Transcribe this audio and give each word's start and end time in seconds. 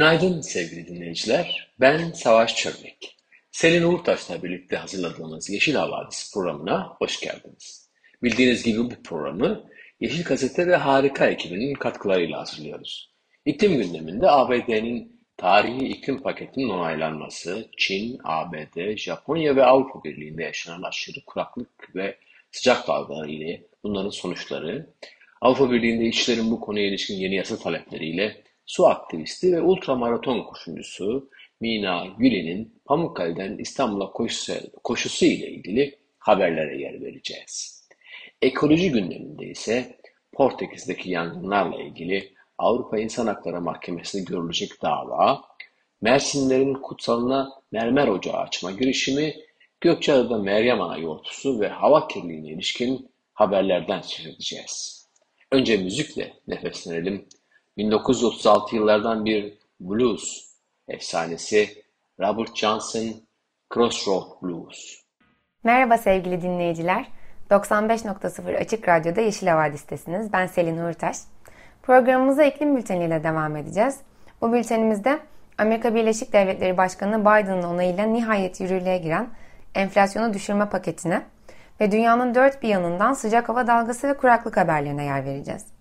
Günaydın 0.00 0.40
sevgili 0.40 0.86
dinleyiciler. 0.86 1.72
Ben 1.80 2.12
Savaş 2.12 2.56
Çömlek. 2.56 3.16
Selin 3.50 3.82
Uğurtaş'la 3.82 4.42
birlikte 4.42 4.76
hazırladığımız 4.76 5.50
Yeşil 5.50 5.74
Havadis 5.74 6.34
programına 6.34 6.96
hoş 6.98 7.20
geldiniz. 7.20 7.90
Bildiğiniz 8.22 8.62
gibi 8.62 8.78
bu 8.78 9.02
programı 9.04 9.70
Yeşil 10.00 10.24
Gazete 10.24 10.66
ve 10.66 10.76
Harika 10.76 11.26
ekibinin 11.26 11.74
katkılarıyla 11.74 12.40
hazırlıyoruz. 12.40 13.14
İklim 13.44 13.78
gündeminde 13.78 14.30
ABD'nin 14.30 15.20
tarihi 15.36 15.86
iklim 15.86 16.22
paketinin 16.22 16.68
onaylanması, 16.68 17.68
Çin, 17.76 18.18
ABD, 18.24 18.96
Japonya 18.96 19.56
ve 19.56 19.64
Avrupa 19.64 20.04
Birliği'nde 20.04 20.42
yaşanan 20.42 20.82
aşırı 20.82 21.24
kuraklık 21.26 21.96
ve 21.96 22.16
sıcak 22.50 22.88
dalgaları 22.88 23.30
ile 23.30 23.62
bunların 23.84 24.10
sonuçları, 24.10 24.86
Avrupa 25.40 25.72
Birliği'nde 25.72 26.04
işçilerin 26.04 26.50
bu 26.50 26.60
konuya 26.60 26.86
ilişkin 26.86 27.14
yeni 27.14 27.34
yasa 27.34 27.58
talepleriyle 27.58 28.49
su 28.70 28.86
aktivisti 28.86 29.52
ve 29.52 29.60
ultramaraton 29.60 30.42
koşucusu 30.42 31.30
Mina 31.60 32.06
Gülen'in 32.18 32.80
Pamukkale'den 32.84 33.58
İstanbul'a 33.58 34.10
koşusu, 34.10 34.52
koşusu 34.84 35.24
ile 35.24 35.50
ilgili 35.50 35.98
haberlere 36.18 36.80
yer 36.80 37.02
vereceğiz. 37.02 37.88
Ekoloji 38.42 38.90
gündeminde 38.90 39.46
ise 39.46 39.96
Portekiz'deki 40.32 41.10
yangınlarla 41.10 41.82
ilgili 41.82 42.34
Avrupa 42.58 42.98
İnsan 42.98 43.26
Hakları 43.26 43.60
Mahkemesi'ne 43.60 44.22
görülecek 44.22 44.82
dava, 44.82 45.44
Mersinlerin 46.00 46.74
kutsalına 46.74 47.52
mermer 47.72 48.08
ocağı 48.08 48.36
açma 48.36 48.70
girişimi, 48.70 49.34
Gökçeada'da 49.80 50.38
Meryem 50.38 50.80
Ana 50.80 50.98
yoğurtusu 50.98 51.60
ve 51.60 51.68
hava 51.68 52.08
kirliliğine 52.08 52.48
ilişkin 52.48 53.10
haberlerden 53.34 54.00
söz 54.00 54.26
edeceğiz. 54.26 55.06
Önce 55.50 55.76
müzikle 55.76 56.32
nefeslenelim. 56.48 57.26
1936 57.76 58.76
yıllardan 58.76 59.24
bir 59.24 59.58
blues 59.80 60.54
efsanesi 60.88 61.84
Robert 62.20 62.56
Johnson 62.56 63.04
Crossroad 63.74 64.42
Blues. 64.42 65.00
Merhaba 65.64 65.98
sevgili 65.98 66.42
dinleyiciler. 66.42 67.06
95.0 67.50 68.56
Açık 68.56 68.88
Radyo'da 68.88 69.20
Yeşil 69.20 69.46
Havadis'tesiniz. 69.46 70.32
Ben 70.32 70.46
Selin 70.46 70.78
Hurtaş. 70.78 71.16
Programımıza 71.82 72.44
iklim 72.44 72.76
bülteniyle 72.76 73.24
devam 73.24 73.56
edeceğiz. 73.56 74.00
Bu 74.40 74.52
bültenimizde 74.52 75.20
Amerika 75.58 75.94
Birleşik 75.94 76.32
Devletleri 76.32 76.76
Başkanı 76.76 77.20
Biden'ın 77.20 77.62
onayıyla 77.62 78.06
nihayet 78.06 78.60
yürürlüğe 78.60 78.98
giren 78.98 79.28
enflasyonu 79.74 80.34
düşürme 80.34 80.68
paketine 80.68 81.22
ve 81.80 81.92
dünyanın 81.92 82.34
dört 82.34 82.62
bir 82.62 82.68
yanından 82.68 83.12
sıcak 83.12 83.48
hava 83.48 83.66
dalgası 83.66 84.08
ve 84.08 84.16
kuraklık 84.16 84.56
haberlerine 84.56 85.04
yer 85.04 85.24
vereceğiz. 85.24 85.79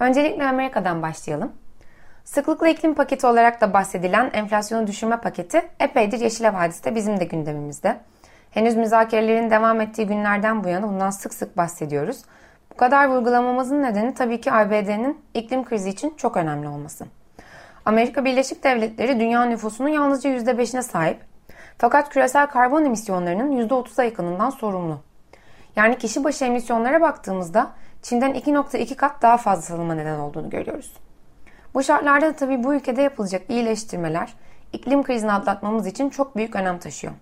Öncelikle 0.00 0.44
Amerika'dan 0.44 1.02
başlayalım. 1.02 1.52
Sıklıkla 2.24 2.68
iklim 2.68 2.94
paketi 2.94 3.26
olarak 3.26 3.60
da 3.60 3.72
bahsedilen 3.72 4.30
enflasyonu 4.32 4.86
düşürme 4.86 5.16
paketi 5.16 5.62
epeydir 5.80 6.20
Yeşil 6.20 6.44
Havadis'te 6.44 6.94
bizim 6.94 7.20
de 7.20 7.24
gündemimizde. 7.24 8.00
Henüz 8.50 8.76
müzakerelerin 8.76 9.50
devam 9.50 9.80
ettiği 9.80 10.06
günlerden 10.06 10.64
bu 10.64 10.68
yana 10.68 10.88
bundan 10.88 11.10
sık 11.10 11.34
sık 11.34 11.56
bahsediyoruz. 11.56 12.22
Bu 12.72 12.76
kadar 12.76 13.08
vurgulamamızın 13.08 13.82
nedeni 13.82 14.14
tabii 14.14 14.40
ki 14.40 14.52
ABD'nin 14.52 15.20
iklim 15.34 15.64
krizi 15.64 15.88
için 15.88 16.14
çok 16.16 16.36
önemli 16.36 16.68
olması. 16.68 17.06
Amerika 17.84 18.24
Birleşik 18.24 18.64
Devletleri 18.64 19.20
dünya 19.20 19.44
nüfusunun 19.44 19.88
yalnızca 19.88 20.30
%5'ine 20.30 20.82
sahip. 20.82 21.20
Fakat 21.78 22.08
küresel 22.10 22.46
karbon 22.46 22.84
emisyonlarının 22.84 23.68
%30'a 23.68 24.04
yakınından 24.04 24.50
sorumlu. 24.50 25.00
Yani 25.76 25.98
kişi 25.98 26.24
başı 26.24 26.44
emisyonlara 26.44 27.00
baktığımızda 27.00 27.70
Çin'den 28.02 28.34
2.2 28.34 28.94
kat 28.94 29.22
daha 29.22 29.36
fazla 29.36 29.62
salınma 29.62 29.94
neden 29.94 30.18
olduğunu 30.18 30.50
görüyoruz. 30.50 30.92
Bu 31.74 31.82
şartlarda 31.82 32.26
da 32.26 32.32
tabii 32.32 32.64
bu 32.64 32.74
ülkede 32.74 33.02
yapılacak 33.02 33.42
iyileştirmeler 33.48 34.34
iklim 34.72 35.02
krizini 35.02 35.32
atlatmamız 35.32 35.86
için 35.86 36.10
çok 36.10 36.36
büyük 36.36 36.56
önem 36.56 36.78
taşıyor. 36.78 37.12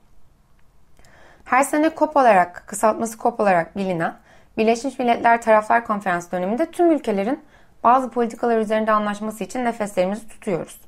Her 1.44 1.62
sene 1.62 1.90
COP 1.96 2.16
olarak, 2.16 2.64
kısaltması 2.66 3.18
COP 3.18 3.40
olarak 3.40 3.76
bilinen 3.76 4.14
Birleşmiş 4.58 4.98
Milletler 4.98 5.42
Taraflar 5.42 5.86
Konferansı 5.86 6.32
döneminde 6.32 6.70
tüm 6.70 6.90
ülkelerin 6.90 7.44
bazı 7.84 8.10
politikalar 8.10 8.58
üzerinde 8.58 8.92
anlaşması 8.92 9.44
için 9.44 9.64
nefeslerimizi 9.64 10.28
tutuyoruz. 10.28 10.80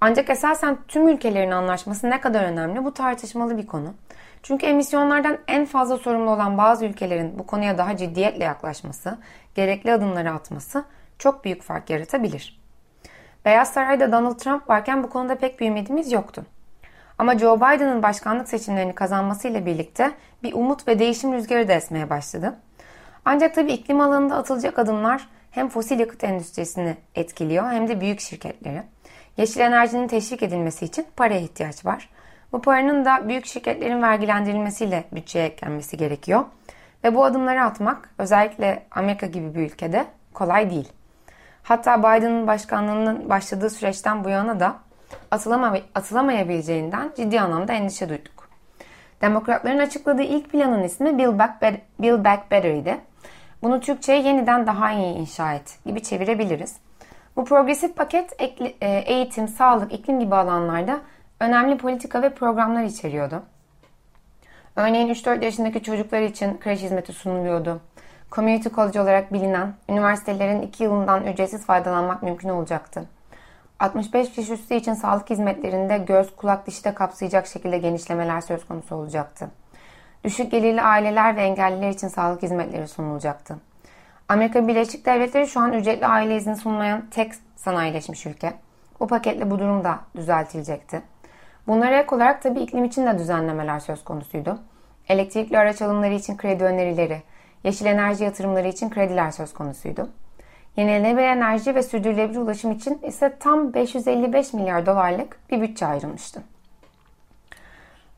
Ancak 0.00 0.30
esasen 0.30 0.78
tüm 0.88 1.08
ülkelerin 1.08 1.50
anlaşması 1.50 2.10
ne 2.10 2.20
kadar 2.20 2.44
önemli 2.44 2.84
bu 2.84 2.94
tartışmalı 2.94 3.58
bir 3.58 3.66
konu. 3.66 3.94
Çünkü 4.42 4.66
emisyonlardan 4.66 5.38
en 5.48 5.64
fazla 5.64 5.96
sorumlu 5.96 6.30
olan 6.30 6.58
bazı 6.58 6.86
ülkelerin 6.86 7.38
bu 7.38 7.46
konuya 7.46 7.78
daha 7.78 7.96
ciddiyetle 7.96 8.44
yaklaşması, 8.44 9.18
gerekli 9.54 9.92
adımları 9.92 10.32
atması 10.32 10.84
çok 11.18 11.44
büyük 11.44 11.62
fark 11.62 11.90
yaratabilir. 11.90 12.62
Beyaz 13.44 13.72
Saray'da 13.72 14.12
Donald 14.12 14.38
Trump 14.38 14.70
varken 14.70 15.02
bu 15.02 15.10
konuda 15.10 15.34
pek 15.34 15.60
bir 15.60 15.68
ümidimiz 15.68 16.12
yoktu. 16.12 16.44
Ama 17.18 17.38
Joe 17.38 17.56
Biden'ın 17.56 18.02
başkanlık 18.02 18.48
seçimlerini 18.48 18.94
kazanmasıyla 18.94 19.66
birlikte 19.66 20.12
bir 20.42 20.52
umut 20.52 20.88
ve 20.88 20.98
değişim 20.98 21.32
rüzgarı 21.32 21.68
da 21.68 21.72
esmeye 21.72 22.10
başladı. 22.10 22.54
Ancak 23.24 23.54
tabii 23.54 23.72
iklim 23.72 24.00
alanında 24.00 24.36
atılacak 24.36 24.78
adımlar 24.78 25.28
hem 25.50 25.68
fosil 25.68 25.98
yakıt 25.98 26.24
endüstrisini 26.24 26.96
etkiliyor 27.14 27.70
hem 27.70 27.88
de 27.88 28.00
büyük 28.00 28.20
şirketleri. 28.20 28.82
Yeşil 29.36 29.60
enerjinin 29.60 30.08
teşvik 30.08 30.42
edilmesi 30.42 30.84
için 30.84 31.06
paraya 31.16 31.40
ihtiyaç 31.40 31.86
var. 31.86 32.08
Bu 32.52 32.62
paranın 32.62 33.04
da 33.04 33.28
büyük 33.28 33.46
şirketlerin 33.46 34.02
vergilendirilmesiyle 34.02 35.04
bütçeye 35.12 35.46
eklenmesi 35.46 35.96
gerekiyor. 35.96 36.44
Ve 37.04 37.14
bu 37.14 37.24
adımları 37.24 37.62
atmak 37.62 38.10
özellikle 38.18 38.86
Amerika 38.90 39.26
gibi 39.26 39.54
bir 39.54 39.60
ülkede 39.60 40.04
kolay 40.34 40.70
değil. 40.70 40.92
Hatta 41.62 41.98
Biden'ın 41.98 42.46
başkanlığının 42.46 43.28
başladığı 43.28 43.70
süreçten 43.70 44.24
bu 44.24 44.28
yana 44.28 44.60
da 44.60 44.76
atılamayabileceğinden 45.94 47.12
ciddi 47.16 47.40
anlamda 47.40 47.72
endişe 47.72 48.08
duyduk. 48.08 48.48
Demokratların 49.20 49.78
açıkladığı 49.78 50.22
ilk 50.22 50.52
planın 50.52 50.82
ismi 50.82 51.18
Build 51.18 51.38
Back, 51.38 51.62
Better, 51.62 51.80
Build 51.98 52.24
Back 52.24 52.50
Better'ydi. 52.50 53.00
Bunu 53.62 53.80
Türkçe'ye 53.80 54.22
yeniden 54.22 54.66
daha 54.66 54.92
iyi 54.92 55.14
inşa 55.14 55.54
et 55.54 55.78
gibi 55.86 56.02
çevirebiliriz. 56.02 56.76
Bu 57.36 57.44
progresif 57.44 57.96
paket 57.96 58.42
e, 58.80 58.86
eğitim, 58.88 59.48
sağlık, 59.48 59.92
iklim 59.92 60.20
gibi 60.20 60.34
alanlarda 60.34 61.00
önemli 61.42 61.78
politika 61.78 62.22
ve 62.22 62.34
programlar 62.34 62.84
içeriyordu. 62.84 63.42
Örneğin 64.76 65.08
3-4 65.08 65.44
yaşındaki 65.44 65.82
çocuklar 65.82 66.20
için 66.20 66.58
kreş 66.58 66.80
hizmeti 66.80 67.12
sunuluyordu. 67.12 67.80
Community 68.32 68.68
College 68.68 69.00
olarak 69.00 69.32
bilinen 69.32 69.74
üniversitelerin 69.88 70.62
2 70.62 70.84
yılından 70.84 71.26
ücretsiz 71.26 71.66
faydalanmak 71.66 72.22
mümkün 72.22 72.48
olacaktı. 72.48 73.04
65 73.80 74.38
yaş 74.38 74.50
üstü 74.50 74.74
için 74.74 74.94
sağlık 74.94 75.30
hizmetlerinde 75.30 75.98
göz, 75.98 76.36
kulak, 76.36 76.66
dişi 76.66 76.84
de 76.84 76.94
kapsayacak 76.94 77.46
şekilde 77.46 77.78
genişlemeler 77.78 78.40
söz 78.40 78.64
konusu 78.64 78.94
olacaktı. 78.94 79.50
Düşük 80.24 80.50
gelirli 80.50 80.82
aileler 80.82 81.36
ve 81.36 81.42
engelliler 81.42 81.90
için 81.90 82.08
sağlık 82.08 82.42
hizmetleri 82.42 82.88
sunulacaktı. 82.88 83.56
Amerika 84.28 84.68
Birleşik 84.68 85.06
Devletleri 85.06 85.46
şu 85.46 85.60
an 85.60 85.72
ücretli 85.72 86.06
aile 86.06 86.36
izni 86.36 86.56
sunmayan 86.56 87.10
tek 87.10 87.32
sanayileşmiş 87.56 88.26
ülke. 88.26 88.52
Bu 89.00 89.06
paketle 89.06 89.50
bu 89.50 89.58
durum 89.58 89.84
da 89.84 89.98
düzeltilecekti. 90.16 91.11
Bunlara 91.66 91.98
ek 91.98 92.14
olarak 92.14 92.42
tabi 92.42 92.60
iklim 92.60 92.84
için 92.84 93.06
de 93.06 93.18
düzenlemeler 93.18 93.80
söz 93.80 94.04
konusuydu. 94.04 94.58
Elektrikli 95.08 95.58
araç 95.58 95.82
alımları 95.82 96.14
için 96.14 96.36
kredi 96.36 96.64
önerileri, 96.64 97.22
yeşil 97.64 97.86
enerji 97.86 98.24
yatırımları 98.24 98.68
için 98.68 98.90
krediler 98.90 99.30
söz 99.30 99.54
konusuydu. 99.54 100.08
Yenilenebilir 100.76 101.26
enerji 101.26 101.74
ve 101.74 101.82
sürdürülebilir 101.82 102.38
ulaşım 102.38 102.70
için 102.72 102.98
ise 103.02 103.36
tam 103.40 103.74
555 103.74 104.52
milyar 104.52 104.86
dolarlık 104.86 105.38
bir 105.50 105.60
bütçe 105.60 105.86
ayrılmıştı. 105.86 106.42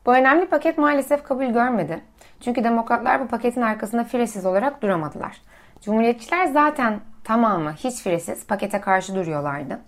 Bu 0.05 0.13
önemli 0.13 0.45
paket 0.45 0.77
maalesef 0.77 1.23
kabul 1.23 1.45
görmedi. 1.45 2.01
Çünkü 2.41 2.63
demokratlar 2.63 3.21
bu 3.21 3.27
paketin 3.27 3.61
arkasında 3.61 4.03
firesiz 4.03 4.45
olarak 4.45 4.81
duramadılar. 4.81 5.41
Cumhuriyetçiler 5.81 6.45
zaten 6.45 6.99
tamamı 7.23 7.73
hiç 7.73 7.95
firesiz 7.95 8.47
pakete 8.47 8.81
karşı 8.81 9.15
duruyorlardı. 9.15 9.79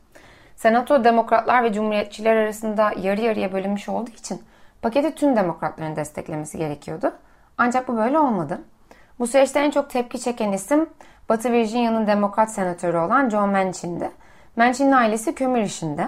Senato 0.57 1.03
demokratlar 1.03 1.63
ve 1.63 1.73
cumhuriyetçiler 1.73 2.35
arasında 2.35 2.91
yarı 3.01 3.21
yarıya 3.21 3.53
bölünmüş 3.53 3.89
olduğu 3.89 4.11
için 4.11 4.41
paketi 4.81 5.15
tüm 5.15 5.35
demokratların 5.35 5.95
desteklemesi 5.95 6.57
gerekiyordu. 6.57 7.13
Ancak 7.57 7.87
bu 7.87 7.97
böyle 7.97 8.19
olmadı. 8.19 8.61
Bu 9.19 9.27
süreçte 9.27 9.59
en 9.59 9.71
çok 9.71 9.89
tepki 9.89 10.19
çeken 10.19 10.51
isim 10.51 10.89
Batı 11.29 11.51
Virginia'nın 11.51 12.07
demokrat 12.07 12.51
senatörü 12.51 12.97
olan 12.97 13.29
Joe 13.29 13.47
Manchin'di. 13.47 14.11
Manchin'in 14.55 14.91
ailesi 14.91 15.35
kömür 15.35 15.61
işinde 15.61 16.07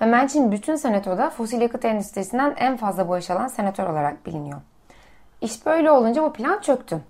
ve 0.00 0.06
Manchin 0.06 0.52
bütün 0.52 0.76
senatoda 0.76 1.30
fosil 1.30 1.60
yakıt 1.60 1.84
endüstrisinden 1.84 2.54
en 2.58 2.76
fazla 2.76 3.08
bağış 3.08 3.30
alan 3.30 3.48
senatör 3.48 3.86
olarak 3.86 4.26
biliniyor. 4.26 4.60
İş 5.40 5.66
böyle 5.66 5.90
olunca 5.90 6.22
bu 6.22 6.32
plan 6.32 6.60
çöktü. 6.60 7.00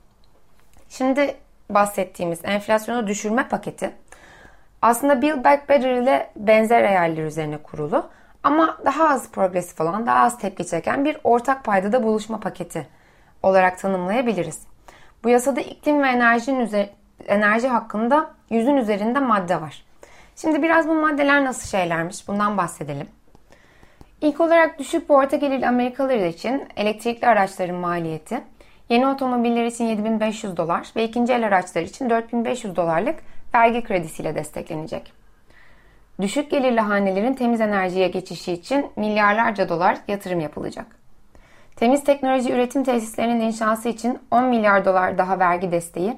Şimdi 0.88 1.37
bahsettiğimiz 1.70 2.40
enflasyonu 2.44 3.06
düşürme 3.06 3.49
paketi 3.49 3.90
aslında 4.83 5.23
Build 5.23 5.45
Back 5.45 5.69
Better 5.69 5.91
ile 5.91 6.31
benzer 6.37 6.85
hayaller 6.85 7.25
üzerine 7.25 7.59
kurulu 7.59 8.09
ama 8.43 8.79
daha 8.85 9.09
az 9.09 9.31
progresif 9.31 9.81
olan, 9.81 10.07
daha 10.07 10.25
az 10.25 10.39
tepki 10.39 10.67
çeken 10.67 11.05
bir 11.05 11.19
ortak 11.25 11.65
paydada 11.65 12.03
buluşma 12.03 12.41
paketi 12.41 12.87
olarak 13.43 13.79
tanımlayabiliriz. 13.79 14.63
Bu 15.25 15.29
yasada 15.29 15.61
iklim 15.61 16.03
ve 16.03 16.09
enerjinin 16.09 16.61
üzeri, 16.61 16.91
enerji 17.27 17.69
hakkında 17.69 18.31
yüzün 18.51 18.77
üzerinde 18.77 19.19
madde 19.19 19.61
var. 19.61 19.85
Şimdi 20.37 20.63
biraz 20.63 20.89
bu 20.89 20.95
maddeler 20.95 21.45
nasıl 21.45 21.69
şeylermiş 21.69 22.29
bundan 22.29 22.57
bahsedelim. 22.57 23.07
İlk 24.21 24.41
olarak 24.41 24.79
düşük 24.79 25.11
ve 25.11 25.15
orta 25.15 25.37
gelirli 25.37 25.69
Amerikalılar 25.69 26.17
için 26.17 26.69
elektrikli 26.77 27.27
araçların 27.27 27.77
maliyeti 27.77 28.41
yeni 28.89 29.07
otomobiller 29.07 29.65
için 29.65 29.85
7500 29.85 30.57
dolar 30.57 30.89
ve 30.97 31.05
ikinci 31.05 31.33
el 31.33 31.47
araçlar 31.47 31.83
için 31.83 32.11
4500 32.11 32.77
dolarlık 32.77 33.17
vergi 33.55 33.85
kredisiyle 33.85 34.35
desteklenecek. 34.35 35.12
Düşük 36.21 36.50
gelirli 36.50 36.81
hanelerin 36.81 37.35
temiz 37.35 37.61
enerjiye 37.61 38.09
geçişi 38.09 38.53
için 38.53 38.87
milyarlarca 38.97 39.69
dolar 39.69 39.99
yatırım 40.09 40.41
yapılacak. 40.41 40.87
Temiz 41.77 42.05
teknoloji 42.05 42.53
üretim 42.53 42.85
tesislerinin 42.85 43.41
inşası 43.41 43.89
için 43.89 44.19
10 44.31 44.45
milyar 44.45 44.85
dolar 44.85 45.19
daha 45.19 45.39
vergi 45.39 45.73
desteği, 45.73 46.17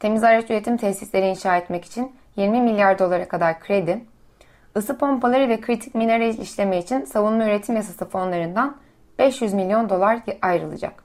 temiz 0.00 0.24
araç 0.24 0.50
üretim 0.50 0.76
tesisleri 0.76 1.26
inşa 1.26 1.56
etmek 1.56 1.84
için 1.84 2.12
20 2.36 2.60
milyar 2.60 2.98
dolara 2.98 3.28
kadar 3.28 3.60
kredi, 3.60 4.04
ısı 4.76 4.98
pompaları 4.98 5.48
ve 5.48 5.60
kritik 5.60 5.94
mineral 5.94 6.38
işleme 6.38 6.78
için 6.78 7.04
savunma 7.04 7.44
üretim 7.44 7.76
yasası 7.76 8.08
fonlarından 8.08 8.76
500 9.18 9.54
milyon 9.54 9.88
dolar 9.88 10.18
ayrılacak. 10.42 11.04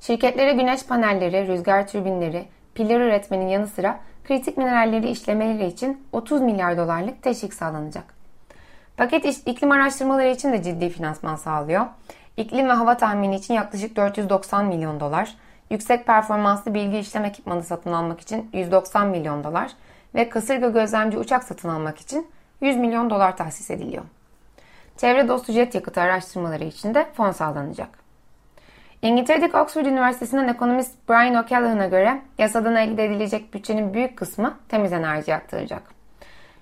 Şirketlere 0.00 0.52
güneş 0.52 0.86
panelleri, 0.86 1.48
rüzgar 1.48 1.86
türbinleri, 1.86 2.44
piller 2.74 3.00
üretmenin 3.00 3.48
yanı 3.48 3.66
sıra 3.66 4.00
kritik 4.30 4.58
mineralleri 4.58 5.10
işlemeleri 5.10 5.66
için 5.66 6.06
30 6.12 6.40
milyar 6.40 6.76
dolarlık 6.76 7.22
teşvik 7.22 7.54
sağlanacak. 7.54 8.04
Paket 8.96 9.48
iklim 9.48 9.70
araştırmaları 9.72 10.28
için 10.28 10.52
de 10.52 10.62
ciddi 10.62 10.90
finansman 10.90 11.36
sağlıyor. 11.36 11.86
İklim 12.36 12.68
ve 12.68 12.72
hava 12.72 12.96
tahmini 12.96 13.36
için 13.36 13.54
yaklaşık 13.54 13.96
490 13.96 14.66
milyon 14.66 15.00
dolar, 15.00 15.34
yüksek 15.70 16.06
performanslı 16.06 16.74
bilgi 16.74 16.98
işlem 16.98 17.24
ekipmanı 17.24 17.62
satın 17.62 17.92
almak 17.92 18.20
için 18.20 18.50
190 18.52 19.08
milyon 19.08 19.44
dolar 19.44 19.70
ve 20.14 20.28
kasırga 20.28 20.68
gözlemci 20.68 21.18
uçak 21.18 21.44
satın 21.44 21.68
almak 21.68 21.98
için 21.98 22.26
100 22.60 22.76
milyon 22.76 23.10
dolar 23.10 23.36
tahsis 23.36 23.70
ediliyor. 23.70 24.04
Çevre 24.96 25.28
dostu 25.28 25.52
jet 25.52 25.74
yakıtı 25.74 26.00
araştırmaları 26.00 26.64
için 26.64 26.94
de 26.94 27.06
fon 27.14 27.30
sağlanacak. 27.30 27.99
İngiltere'deki 29.02 29.56
Oxford 29.56 29.86
Üniversitesi'nden 29.86 30.48
ekonomist 30.48 31.08
Brian 31.08 31.44
O'Callaghan'a 31.44 31.86
göre 31.86 32.22
yasadan 32.38 32.76
elde 32.76 33.04
edilecek 33.04 33.54
bütçenin 33.54 33.94
büyük 33.94 34.16
kısmı 34.16 34.54
temiz 34.68 34.92
enerji 34.92 35.34
aktaracak. 35.34 35.82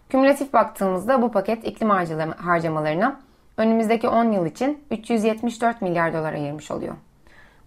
Kümülatif 0.08 0.52
baktığımızda 0.52 1.22
bu 1.22 1.32
paket 1.32 1.66
iklim 1.66 1.90
harcamalarına 2.36 3.20
önümüzdeki 3.56 4.08
10 4.08 4.32
yıl 4.32 4.46
için 4.46 4.84
374 4.90 5.82
milyar 5.82 6.12
dolar 6.12 6.32
ayırmış 6.32 6.70
oluyor. 6.70 6.94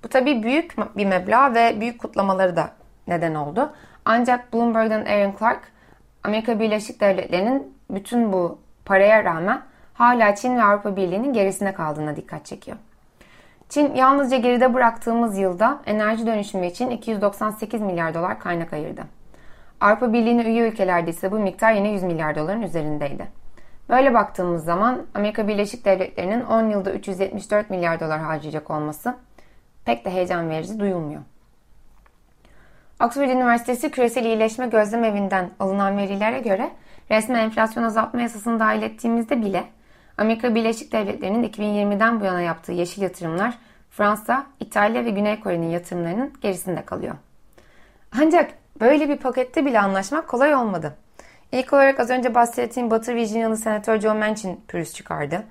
Bu 0.03 0.07
tabii 0.07 0.43
büyük 0.43 0.75
bir 0.97 1.05
meblağ 1.05 1.53
ve 1.53 1.81
büyük 1.81 2.01
kutlamaları 2.01 2.55
da 2.55 2.71
neden 3.07 3.35
oldu. 3.35 3.73
Ancak 4.05 4.53
Bloomberg'dan 4.53 5.05
Aaron 5.05 5.35
Clark, 5.39 5.71
Amerika 6.23 6.59
Birleşik 6.59 7.01
Devletleri'nin 7.01 7.77
bütün 7.89 8.33
bu 8.33 8.59
paraya 8.85 9.23
rağmen 9.23 9.61
hala 9.93 10.35
Çin 10.35 10.57
ve 10.57 10.63
Avrupa 10.63 10.95
Birliği'nin 10.95 11.33
gerisine 11.33 11.73
kaldığına 11.73 12.15
dikkat 12.15 12.45
çekiyor. 12.45 12.77
Çin 13.71 13.95
yalnızca 13.95 14.37
geride 14.37 14.73
bıraktığımız 14.73 15.37
yılda 15.37 15.79
enerji 15.85 16.25
dönüşümü 16.25 16.67
için 16.67 16.89
298 16.89 17.81
milyar 17.81 18.13
dolar 18.13 18.39
kaynak 18.39 18.73
ayırdı. 18.73 19.01
Avrupa 19.81 20.13
Birliği'ne 20.13 20.43
üye 20.43 20.67
ülkelerde 20.69 21.09
ise 21.09 21.31
bu 21.31 21.39
miktar 21.39 21.73
yine 21.73 21.91
100 21.91 22.03
milyar 22.03 22.35
doların 22.35 22.61
üzerindeydi. 22.61 23.27
Böyle 23.89 24.13
baktığımız 24.13 24.63
zaman 24.63 25.01
Amerika 25.15 25.47
Birleşik 25.47 25.85
Devletleri'nin 25.85 26.41
10 26.41 26.69
yılda 26.69 26.93
374 26.93 27.69
milyar 27.69 27.99
dolar 27.99 28.19
harcayacak 28.19 28.71
olması 28.71 29.15
pek 29.85 30.05
de 30.05 30.09
heyecan 30.09 30.49
verici 30.49 30.79
duyulmuyor. 30.79 31.21
Oxford 33.03 33.29
Üniversitesi 33.29 33.91
Küresel 33.91 34.25
İyileşme 34.25 34.67
Gözlem 34.67 35.03
Evi'nden 35.03 35.49
alınan 35.59 35.97
verilere 35.97 36.39
göre 36.39 36.71
resmen 37.11 37.39
enflasyon 37.39 37.83
azaltma 37.83 38.21
yasasını 38.21 38.59
dahil 38.59 38.81
ettiğimizde 38.81 39.41
bile 39.41 39.63
Amerika 40.17 40.55
Birleşik 40.55 40.91
Devletleri'nin 40.91 41.49
2020'den 41.49 42.21
bu 42.21 42.25
yana 42.25 42.41
yaptığı 42.41 42.71
yeşil 42.71 43.01
yatırımlar 43.01 43.57
Fransa, 43.91 44.45
İtalya 44.59 45.05
ve 45.05 45.09
Güney 45.09 45.39
Kore'nin 45.39 45.69
yatırımlarının 45.69 46.33
gerisinde 46.41 46.85
kalıyor. 46.85 47.15
Ancak 48.21 48.51
böyle 48.81 49.09
bir 49.09 49.17
pakette 49.17 49.65
bile 49.65 49.79
anlaşmak 49.79 50.27
kolay 50.27 50.55
olmadı. 50.55 50.97
İlk 51.51 51.73
olarak 51.73 51.99
az 51.99 52.09
önce 52.09 52.35
bahsettiğim 52.35 52.91
Batı 52.91 53.15
Virginia'lı 53.15 53.57
senatör 53.57 53.99
Joe 53.99 54.13
Manchin 54.13 54.63
pürüz 54.67 54.93
çıkardı. 54.93 55.43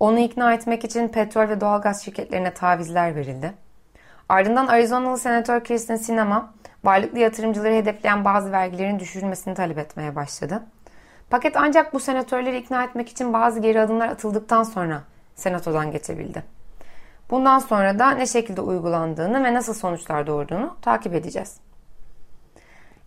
Onu 0.00 0.18
ikna 0.18 0.54
etmek 0.54 0.84
için 0.84 1.08
petrol 1.08 1.48
ve 1.48 1.60
doğalgaz 1.60 2.04
şirketlerine 2.04 2.54
tavizler 2.54 3.16
verildi. 3.16 3.52
Ardından 4.28 4.66
Arizonalı 4.66 5.18
senatör 5.18 5.64
Kirsten 5.64 5.96
Sinema, 5.96 6.54
varlıklı 6.84 7.18
yatırımcıları 7.18 7.74
hedefleyen 7.74 8.24
bazı 8.24 8.52
vergilerin 8.52 8.98
düşürülmesini 8.98 9.54
talep 9.54 9.78
etmeye 9.78 10.14
başladı. 10.14 10.62
Paket 11.30 11.56
ancak 11.56 11.94
bu 11.94 12.00
senatörleri 12.00 12.58
ikna 12.58 12.84
etmek 12.84 13.08
için 13.08 13.32
bazı 13.32 13.60
geri 13.60 13.80
adımlar 13.80 14.08
atıldıktan 14.08 14.62
sonra 14.62 15.02
senatodan 15.34 15.90
geçebildi. 15.90 16.42
Bundan 17.30 17.58
sonra 17.58 17.98
da 17.98 18.10
ne 18.10 18.26
şekilde 18.26 18.60
uygulandığını 18.60 19.44
ve 19.44 19.54
nasıl 19.54 19.74
sonuçlar 19.74 20.26
doğurduğunu 20.26 20.76
takip 20.82 21.14
edeceğiz. 21.14 21.56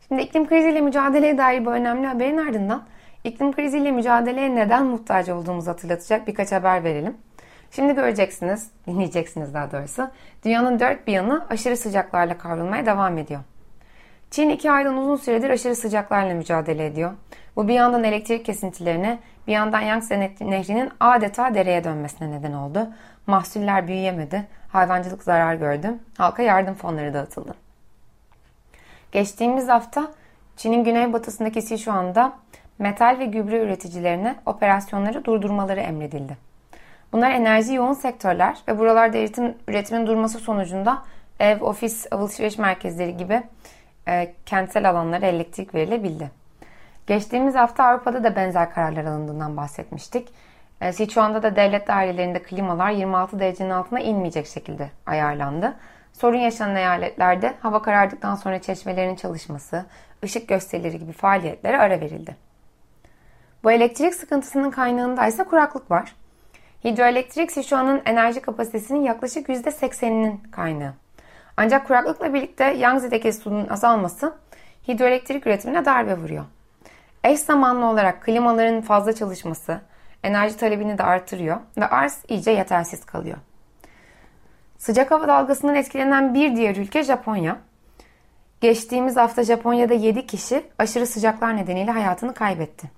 Şimdi 0.07 0.21
iklim 0.21 0.47
kriziyle 0.47 0.81
mücadeleye 0.81 1.37
dair 1.37 1.65
bu 1.65 1.71
önemli 1.71 2.07
haberin 2.07 2.37
ardından 2.37 2.83
iklim 3.23 3.51
kriziyle 3.51 3.91
mücadeleye 3.91 4.55
neden 4.55 4.85
muhtaç 4.85 5.29
olduğumuzu 5.29 5.71
hatırlatacak 5.71 6.27
birkaç 6.27 6.51
haber 6.51 6.83
verelim. 6.83 7.17
Şimdi 7.71 7.95
göreceksiniz, 7.95 8.71
dinleyeceksiniz 8.87 9.53
daha 9.53 9.71
doğrusu. 9.71 10.09
Dünyanın 10.45 10.79
dört 10.79 11.07
bir 11.07 11.13
yanı 11.13 11.45
aşırı 11.49 11.77
sıcaklarla 11.77 12.37
kavrulmaya 12.37 12.85
devam 12.85 13.17
ediyor. 13.17 13.41
Çin 14.31 14.49
iki 14.49 14.71
aydan 14.71 14.97
uzun 14.97 15.15
süredir 15.15 15.49
aşırı 15.49 15.75
sıcaklarla 15.75 16.33
mücadele 16.33 16.85
ediyor. 16.85 17.11
Bu 17.55 17.67
bir 17.67 17.73
yandan 17.73 18.03
elektrik 18.03 18.45
kesintilerine, 18.45 19.19
bir 19.47 19.51
yandan 19.51 19.81
Yangtze 19.81 20.19
Nehri'nin 20.19 20.89
adeta 20.99 21.53
dereye 21.53 21.83
dönmesine 21.83 22.31
neden 22.31 22.53
oldu. 22.53 22.89
Mahsuller 23.27 23.87
büyüyemedi, 23.87 24.47
hayvancılık 24.71 25.23
zarar 25.23 25.55
gördü, 25.55 25.93
halka 26.17 26.43
yardım 26.43 26.73
fonları 26.73 27.13
dağıtıldı. 27.13 27.55
Geçtiğimiz 29.11 29.67
hafta 29.67 30.11
Çin'in 30.57 30.83
güneybatısındaki 30.83 31.61
Sichuan'da 31.61 32.33
metal 32.79 33.19
ve 33.19 33.25
gübre 33.25 33.59
üreticilerine 33.59 34.35
operasyonları 34.45 35.25
durdurmaları 35.25 35.79
emredildi. 35.79 36.37
Bunlar 37.13 37.31
enerji 37.31 37.73
yoğun 37.73 37.93
sektörler 37.93 38.57
ve 38.67 38.79
buralarda 38.79 39.17
üretim, 39.17 39.55
üretimin 39.67 40.07
durması 40.07 40.39
sonucunda 40.39 41.03
ev, 41.39 41.61
ofis, 41.61 42.07
alışveriş 42.11 42.57
merkezleri 42.57 43.17
gibi 43.17 43.43
e, 44.07 44.33
kentsel 44.45 44.89
alanlara 44.89 45.25
elektrik 45.25 45.75
verilebildi. 45.75 46.31
Geçtiğimiz 47.07 47.55
hafta 47.55 47.83
Avrupa'da 47.83 48.23
da 48.23 48.35
benzer 48.35 48.73
kararlar 48.73 49.05
alındığından 49.05 49.57
bahsetmiştik. 49.57 50.29
E, 50.81 50.93
Sichuan'da 50.93 51.43
da 51.43 51.55
devlet 51.55 51.87
dairelerinde 51.87 52.41
klimalar 52.41 52.91
26 52.91 53.39
derecenin 53.39 53.69
altına 53.69 53.99
inmeyecek 53.99 54.47
şekilde 54.47 54.89
ayarlandı. 55.05 55.75
Sorun 56.13 56.37
yaşanan 56.37 56.75
eyaletlerde 56.75 57.53
hava 57.59 57.81
karardıktan 57.81 58.35
sonra 58.35 58.61
çeşmelerin 58.61 59.15
çalışması, 59.15 59.85
ışık 60.23 60.47
gösterileri 60.47 60.99
gibi 60.99 61.11
faaliyetlere 61.11 61.77
ara 61.77 62.01
verildi. 62.01 62.35
Bu 63.63 63.71
elektrik 63.71 64.13
sıkıntısının 64.15 64.71
kaynağında 64.71 65.27
ise 65.27 65.43
kuraklık 65.43 65.91
var. 65.91 66.15
Hidroelektrik 66.83 67.51
Sichuan'ın 67.51 68.01
enerji 68.05 68.41
kapasitesinin 68.41 69.01
yaklaşık 69.01 69.49
%80'inin 69.49 70.37
kaynağı. 70.51 70.93
Ancak 71.57 71.87
kuraklıkla 71.87 72.33
birlikte 72.33 72.63
Yangtze'deki 72.63 73.33
suyun 73.33 73.67
azalması 73.67 74.33
hidroelektrik 74.87 75.47
üretimine 75.47 75.85
darbe 75.85 76.17
vuruyor. 76.17 76.45
Eş 77.23 77.39
zamanlı 77.39 77.85
olarak 77.85 78.21
klimaların 78.21 78.81
fazla 78.81 79.13
çalışması 79.13 79.81
enerji 80.23 80.57
talebini 80.57 80.97
de 80.97 81.03
artırıyor 81.03 81.57
ve 81.77 81.87
arz 81.87 82.23
iyice 82.27 82.51
yetersiz 82.51 83.05
kalıyor. 83.05 83.37
Sıcak 84.77 85.11
hava 85.11 85.27
dalgasından 85.27 85.75
etkilenen 85.75 86.33
bir 86.33 86.55
diğer 86.55 86.75
ülke 86.75 87.03
Japonya. 87.03 87.57
Geçtiğimiz 88.61 89.17
hafta 89.17 89.43
Japonya'da 89.43 89.93
7 89.93 90.27
kişi 90.27 90.65
aşırı 90.79 91.07
sıcaklar 91.07 91.57
nedeniyle 91.57 91.91
hayatını 91.91 92.33
kaybetti. 92.33 92.91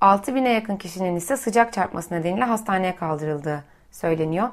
6000'e 0.00 0.52
yakın 0.52 0.76
kişinin 0.76 1.16
ise 1.16 1.36
sıcak 1.36 1.72
çarpması 1.72 2.14
nedeniyle 2.14 2.44
hastaneye 2.44 2.96
kaldırıldığı 2.96 3.64
söyleniyor. 3.90 4.48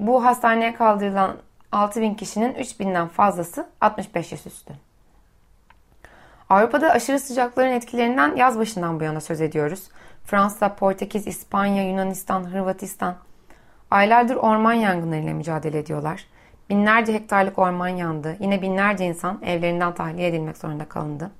Bu 0.00 0.24
hastaneye 0.24 0.74
kaldırılan 0.74 1.36
6000 1.72 2.14
kişinin 2.14 2.54
3000'den 2.54 3.08
fazlası 3.08 3.66
65 3.80 4.32
yaş 4.32 4.46
üstü. 4.46 4.74
Avrupa'da 6.48 6.90
aşırı 6.90 7.20
sıcakların 7.20 7.72
etkilerinden 7.72 8.36
yaz 8.36 8.58
başından 8.58 9.00
bu 9.00 9.04
yana 9.04 9.20
söz 9.20 9.40
ediyoruz. 9.40 9.88
Fransa, 10.24 10.74
Portekiz, 10.74 11.26
İspanya, 11.26 11.90
Yunanistan, 11.90 12.50
Hırvatistan 12.50 13.16
aylardır 13.90 14.36
orman 14.36 14.72
yangınlarıyla 14.72 15.34
mücadele 15.34 15.78
ediyorlar. 15.78 16.26
Binlerce 16.70 17.14
hektarlık 17.14 17.58
orman 17.58 17.88
yandı. 17.88 18.36
Yine 18.40 18.62
binlerce 18.62 19.04
insan 19.04 19.42
evlerinden 19.42 19.94
tahliye 19.94 20.28
edilmek 20.28 20.56
zorunda 20.56 20.84
kalındı. 20.84 21.30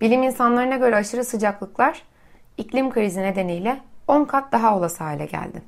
Bilim 0.00 0.22
insanlarına 0.22 0.76
göre 0.76 0.96
aşırı 0.96 1.24
sıcaklıklar 1.24 2.02
iklim 2.56 2.90
krizi 2.90 3.22
nedeniyle 3.22 3.80
10 4.08 4.24
kat 4.24 4.52
daha 4.52 4.76
olası 4.76 5.04
hale 5.04 5.26
geldi. 5.26 5.62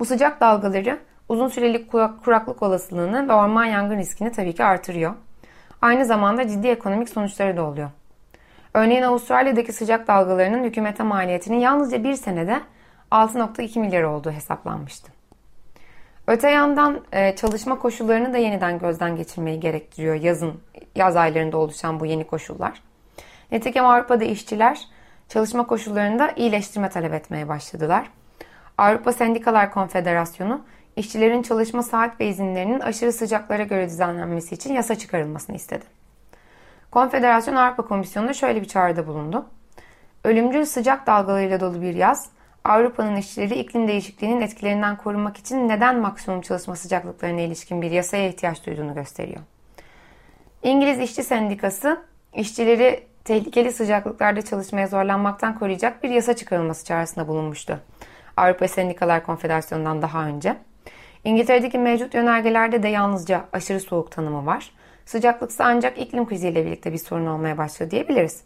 Bu 0.00 0.04
sıcak 0.04 0.40
dalgaları 0.40 0.98
uzun 1.28 1.48
süreli 1.48 1.88
kuraklık 2.24 2.62
olasılığını 2.62 3.28
ve 3.28 3.32
orman 3.32 3.64
yangın 3.64 3.98
riskini 3.98 4.32
tabii 4.32 4.54
ki 4.54 4.64
artırıyor. 4.64 5.14
Aynı 5.82 6.04
zamanda 6.04 6.48
ciddi 6.48 6.68
ekonomik 6.68 7.08
sonuçları 7.08 7.56
da 7.56 7.64
oluyor. 7.64 7.90
Örneğin 8.74 9.02
Avustralya'daki 9.02 9.72
sıcak 9.72 10.08
dalgalarının 10.08 10.64
hükümete 10.64 11.02
maliyetinin 11.02 11.58
yalnızca 11.58 12.04
bir 12.04 12.14
senede 12.14 12.60
6.2 13.10 13.78
milyar 13.78 14.02
olduğu 14.02 14.30
hesaplanmıştı. 14.30 15.12
Öte 16.26 16.50
yandan 16.50 17.00
e, 17.12 17.36
çalışma 17.36 17.78
koşullarını 17.78 18.32
da 18.32 18.38
yeniden 18.38 18.78
gözden 18.78 19.16
geçirmeyi 19.16 19.60
gerektiriyor 19.60 20.14
yazın, 20.14 20.60
yaz 20.94 21.16
aylarında 21.16 21.56
oluşan 21.56 22.00
bu 22.00 22.06
yeni 22.06 22.26
koşullar. 22.26 22.82
Nitekim 23.52 23.84
Avrupa'da 23.84 24.24
işçiler 24.24 24.80
çalışma 25.28 25.66
koşullarında 25.66 26.32
iyileştirme 26.36 26.88
talep 26.88 27.14
etmeye 27.14 27.48
başladılar. 27.48 28.10
Avrupa 28.78 29.12
Sendikalar 29.12 29.72
Konfederasyonu 29.72 30.64
işçilerin 30.96 31.42
çalışma 31.42 31.82
saat 31.82 32.20
ve 32.20 32.28
izinlerinin 32.28 32.80
aşırı 32.80 33.12
sıcaklara 33.12 33.62
göre 33.62 33.86
düzenlenmesi 33.88 34.54
için 34.54 34.74
yasa 34.74 34.94
çıkarılmasını 34.94 35.56
istedi. 35.56 35.84
Konfederasyon 36.90 37.56
Avrupa 37.56 37.82
Komisyonu'na 37.82 38.32
şöyle 38.32 38.62
bir 38.62 38.68
çağrıda 38.68 39.06
bulundu. 39.06 39.46
Ölümcül 40.24 40.64
sıcak 40.64 41.06
dalgalarıyla 41.06 41.60
dolu 41.60 41.82
bir 41.82 41.94
yaz, 41.94 42.28
Avrupa'nın 42.64 43.16
işçileri 43.16 43.54
iklim 43.54 43.88
değişikliğinin 43.88 44.40
etkilerinden 44.40 44.96
korunmak 44.96 45.36
için 45.36 45.68
neden 45.68 45.98
maksimum 45.98 46.40
çalışma 46.40 46.76
sıcaklıklarına 46.76 47.40
ilişkin 47.40 47.82
bir 47.82 47.90
yasaya 47.90 48.28
ihtiyaç 48.28 48.66
duyduğunu 48.66 48.94
gösteriyor. 48.94 49.40
İngiliz 50.62 50.98
İşçi 50.98 51.22
Sendikası, 51.22 52.00
işçileri 52.34 53.06
tehlikeli 53.24 53.72
sıcaklıklarda 53.72 54.42
çalışmaya 54.42 54.86
zorlanmaktan 54.86 55.58
koruyacak 55.58 56.02
bir 56.02 56.10
yasa 56.10 56.36
çıkarılması 56.36 56.84
çağrısında 56.84 57.28
bulunmuştu. 57.28 57.80
Avrupa 58.36 58.68
Sendikalar 58.68 59.26
Konfederasyonu'ndan 59.26 60.02
daha 60.02 60.26
önce. 60.26 60.56
İngiltere'deki 61.26 61.78
mevcut 61.78 62.14
yönergelerde 62.14 62.82
de 62.82 62.88
yalnızca 62.88 63.44
aşırı 63.52 63.80
soğuk 63.80 64.10
tanımı 64.10 64.46
var. 64.46 64.70
Sıcaklıksa 65.06 65.64
ancak 65.64 65.98
iklim 65.98 66.26
kriziyle 66.26 66.66
birlikte 66.66 66.92
bir 66.92 66.98
sorun 66.98 67.26
olmaya 67.26 67.58
başladı 67.58 67.90
diyebiliriz. 67.90 68.42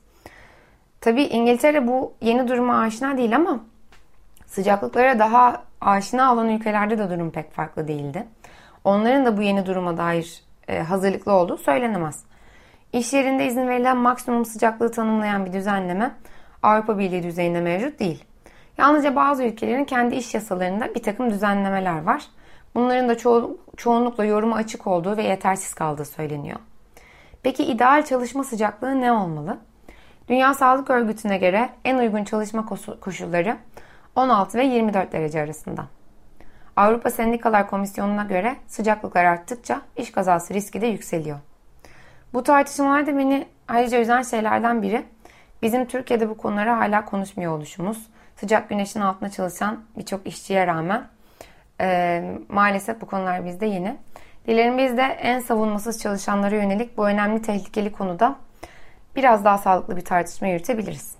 Tabi 1.00 1.22
İngiltere 1.22 1.86
bu 1.86 2.12
yeni 2.20 2.48
duruma 2.48 2.80
aşina 2.80 3.16
değil 3.16 3.36
ama 3.36 3.60
sıcaklıklara 4.46 5.18
daha 5.18 5.62
aşina 5.80 6.32
olan 6.32 6.48
ülkelerde 6.48 6.98
de 6.98 7.10
durum 7.10 7.30
pek 7.30 7.52
farklı 7.52 7.88
değildi. 7.88 8.26
Onların 8.84 9.26
da 9.26 9.36
bu 9.36 9.42
yeni 9.42 9.66
duruma 9.66 9.96
dair 9.96 10.42
e, 10.68 10.78
hazırlıklı 10.78 11.32
olduğu 11.32 11.56
söylenemez. 11.56 12.24
İş 12.92 13.12
yerinde 13.12 13.46
izin 13.46 13.68
verilen 13.68 13.96
maksimum 13.96 14.44
sıcaklığı 14.44 14.92
tanımlayan 14.92 15.46
bir 15.46 15.52
düzenleme 15.52 16.12
Avrupa 16.62 16.98
Birliği 16.98 17.22
düzeyinde 17.22 17.60
mevcut 17.60 18.00
değil. 18.00 18.24
Yalnızca 18.78 19.16
bazı 19.16 19.44
ülkelerin 19.44 19.84
kendi 19.84 20.14
iş 20.14 20.34
yasalarında 20.34 20.94
bir 20.94 21.02
takım 21.02 21.30
düzenlemeler 21.30 22.02
var. 22.02 22.22
Bunların 22.74 23.08
da 23.08 23.18
ço 23.18 23.56
çoğunlukla 23.76 24.24
yoruma 24.24 24.56
açık 24.56 24.86
olduğu 24.86 25.16
ve 25.16 25.22
yetersiz 25.22 25.74
kaldığı 25.74 26.04
söyleniyor. 26.04 26.58
Peki 27.42 27.64
ideal 27.64 28.04
çalışma 28.04 28.44
sıcaklığı 28.44 29.00
ne 29.00 29.12
olmalı? 29.12 29.58
Dünya 30.28 30.54
Sağlık 30.54 30.90
Örgütü'ne 30.90 31.38
göre 31.38 31.70
en 31.84 31.98
uygun 31.98 32.24
çalışma 32.24 32.66
koşulları 33.00 33.56
16 34.16 34.58
ve 34.58 34.64
24 34.64 35.12
derece 35.12 35.40
arasında. 35.40 35.86
Avrupa 36.76 37.10
Sendikalar 37.10 37.70
Komisyonu'na 37.70 38.24
göre 38.24 38.56
sıcaklıklar 38.66 39.24
arttıkça 39.24 39.80
iş 39.96 40.12
kazası 40.12 40.54
riski 40.54 40.80
de 40.80 40.86
yükseliyor. 40.86 41.38
Bu 42.32 42.42
tartışmalarda 42.42 43.18
beni 43.18 43.46
ayrıca 43.68 44.00
üzen 44.00 44.22
şeylerden 44.22 44.82
biri 44.82 45.04
bizim 45.62 45.86
Türkiye'de 45.86 46.28
bu 46.28 46.36
konuları 46.36 46.70
hala 46.70 47.04
konuşmuyor 47.04 47.52
oluşumuz. 47.52 48.06
Sıcak 48.36 48.68
güneşin 48.68 49.00
altında 49.00 49.30
çalışan 49.30 49.80
birçok 49.96 50.26
işçiye 50.26 50.66
rağmen 50.66 51.04
e, 51.80 52.22
maalesef 52.48 53.00
bu 53.00 53.06
konular 53.06 53.44
bizde 53.44 53.66
yeni. 53.66 53.96
Dilerim 54.46 54.78
biz 54.78 54.96
de 54.96 55.02
en 55.02 55.40
savunmasız 55.40 56.02
çalışanlara 56.02 56.54
yönelik 56.54 56.96
bu 56.96 57.08
önemli 57.08 57.42
tehlikeli 57.42 57.92
konuda 57.92 58.36
biraz 59.16 59.44
daha 59.44 59.58
sağlıklı 59.58 59.96
bir 59.96 60.04
tartışma 60.04 60.48
yürütebiliriz. 60.48 61.14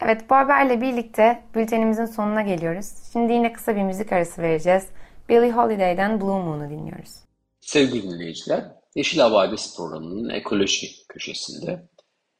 Evet 0.00 0.30
bu 0.30 0.34
haberle 0.34 0.80
birlikte 0.80 1.42
bültenimizin 1.54 2.06
sonuna 2.06 2.42
geliyoruz. 2.42 2.86
Şimdi 3.12 3.32
yine 3.32 3.52
kısa 3.52 3.76
bir 3.76 3.82
müzik 3.82 4.12
arası 4.12 4.42
vereceğiz. 4.42 4.86
Billie 5.28 5.52
Holiday'den 5.52 6.20
Blue 6.20 6.44
Moon'u 6.44 6.70
dinliyoruz. 6.70 7.14
Sevgili 7.60 8.02
dinleyiciler, 8.02 8.64
Yeşil 8.94 9.20
Havadis 9.20 9.76
programının 9.76 10.28
ekoloji 10.28 10.86
köşesinde 11.08 11.88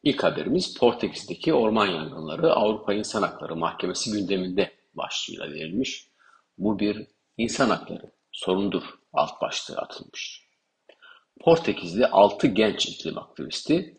ilk 0.02 0.24
haberimiz 0.24 0.78
Portekiz'deki 0.78 1.54
orman 1.54 1.86
yangınları 1.86 2.52
Avrupa 2.52 2.94
İnsan 2.94 3.22
Hakları 3.22 3.56
Mahkemesi 3.56 4.12
gündeminde 4.12 4.70
başlığıyla 4.94 5.50
verilmiş. 5.50 6.08
Bu 6.58 6.78
bir 6.78 7.06
insan 7.36 7.70
hakları 7.70 8.12
sorundur 8.32 8.82
alt 9.12 9.40
başlığı 9.42 9.76
atılmış. 9.76 10.48
Portekizli 11.40 12.06
6 12.06 12.46
genç 12.46 12.86
iklim 12.86 13.18
aktivisti 13.18 13.96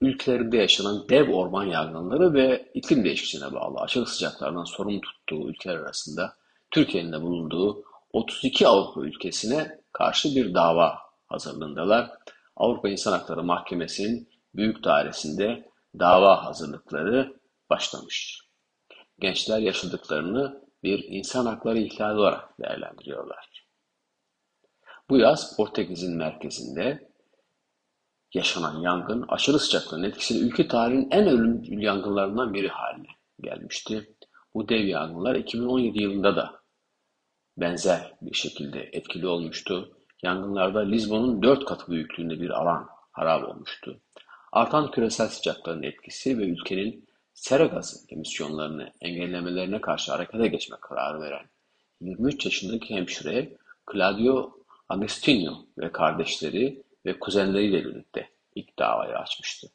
ülkelerinde 0.00 0.56
yaşanan 0.56 1.08
dev 1.08 1.32
orman 1.32 1.64
yangınları 1.64 2.34
ve 2.34 2.70
iklim 2.74 3.04
değişikliğine 3.04 3.52
bağlı 3.54 3.80
aşırı 3.80 4.06
sıcaklardan 4.06 4.64
sorumlu 4.64 5.00
tuttuğu 5.00 5.48
ülkeler 5.48 5.76
arasında 5.76 6.34
Türkiye'nin 6.70 7.12
de 7.12 7.22
bulunduğu 7.22 7.84
32 8.12 8.68
Avrupa 8.68 9.00
ülkesine 9.00 9.80
karşı 9.92 10.28
bir 10.28 10.54
dava 10.54 10.98
hazırlığındalar. 11.26 12.10
Avrupa 12.56 12.88
İnsan 12.88 13.12
Hakları 13.12 13.42
Mahkemesi'nin 13.42 14.28
büyük 14.54 14.84
dairesinde 14.84 15.70
dava 15.98 16.44
hazırlıkları 16.44 17.40
başlamış. 17.70 18.40
Gençler 19.18 19.58
yaşadıklarını 19.58 20.65
bir 20.82 21.04
insan 21.08 21.46
hakları 21.46 21.78
ihlali 21.78 22.18
olarak 22.18 22.58
değerlendiriyorlar. 22.60 23.66
Bu 25.10 25.18
yaz 25.18 25.56
Portekiz'in 25.56 26.16
merkezinde 26.16 27.08
yaşanan 28.34 28.80
yangın 28.80 29.24
aşırı 29.28 29.58
sıcaklığın 29.58 30.02
etkisiyle 30.02 30.46
ülke 30.46 30.68
tarihinin 30.68 31.10
en 31.10 31.26
ölümcül 31.28 31.82
yangınlarından 31.82 32.54
biri 32.54 32.68
haline 32.68 33.08
gelmişti. 33.40 34.16
Bu 34.54 34.68
dev 34.68 34.84
yangınlar 34.84 35.34
2017 35.34 36.02
yılında 36.02 36.36
da 36.36 36.60
benzer 37.56 38.14
bir 38.22 38.36
şekilde 38.36 38.90
etkili 38.92 39.26
olmuştu. 39.26 39.96
Yangınlarda 40.22 40.80
Lizbon'un 40.80 41.42
dört 41.42 41.64
katı 41.64 41.92
büyüklüğünde 41.92 42.40
bir 42.40 42.50
alan 42.50 42.88
harap 43.12 43.48
olmuştu. 43.48 44.00
Artan 44.52 44.90
küresel 44.90 45.28
sıcaklığın 45.28 45.82
etkisi 45.82 46.38
ve 46.38 46.42
ülkenin 46.42 47.08
sera 47.36 47.66
gazı 47.66 47.98
emisyonlarını 48.08 48.92
engellemelerine 49.00 49.80
karşı 49.80 50.12
harekete 50.12 50.48
geçme 50.48 50.76
kararı 50.80 51.20
veren 51.20 51.46
23 52.00 52.44
yaşındaki 52.44 52.94
hemşire 52.94 53.56
Claudio 53.92 54.52
Agostinho 54.88 55.66
ve 55.78 55.92
kardeşleri 55.92 56.82
ve 57.06 57.18
kuzenleriyle 57.18 57.84
birlikte 57.84 58.28
ilk 58.54 58.78
davayı 58.78 59.18
açmıştı. 59.18 59.68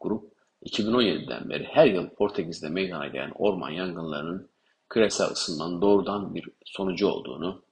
Grup 0.00 0.32
2017'den 0.66 1.48
beri 1.50 1.64
her 1.64 1.86
yıl 1.86 2.08
Portekiz'de 2.08 2.68
meydana 2.68 3.06
gelen 3.06 3.32
orman 3.34 3.70
yangınlarının 3.70 4.50
küresel 4.88 5.30
ısınmanın 5.30 5.82
doğrudan 5.82 6.34
bir 6.34 6.48
sonucu 6.64 7.08
olduğunu, 7.08 7.62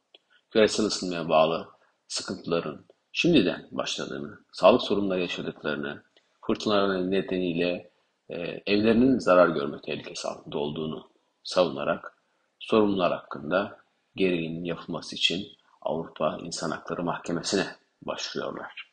küresel 0.50 0.86
ısınmaya 0.86 1.28
bağlı 1.28 1.68
sıkıntıların 2.08 2.84
şimdiden 3.12 3.68
başladığını, 3.70 4.38
sağlık 4.52 4.82
sorunları 4.82 5.20
yaşadıklarını, 5.20 6.02
fırtınaların 6.46 7.10
nedeniyle 7.10 7.87
e, 8.30 8.36
evlerinin 8.66 9.18
zarar 9.18 9.48
görme 9.48 9.80
tehlikesi 9.80 10.28
altında 10.28 10.58
olduğunu 10.58 11.10
savunarak 11.42 12.18
sorunlar 12.58 13.12
hakkında 13.12 13.78
gereğinin 14.16 14.64
yapılması 14.64 15.16
için 15.16 15.46
Avrupa 15.82 16.38
İnsan 16.42 16.70
Hakları 16.70 17.02
Mahkemesi'ne 17.02 17.66
başvuruyorlar. 18.02 18.88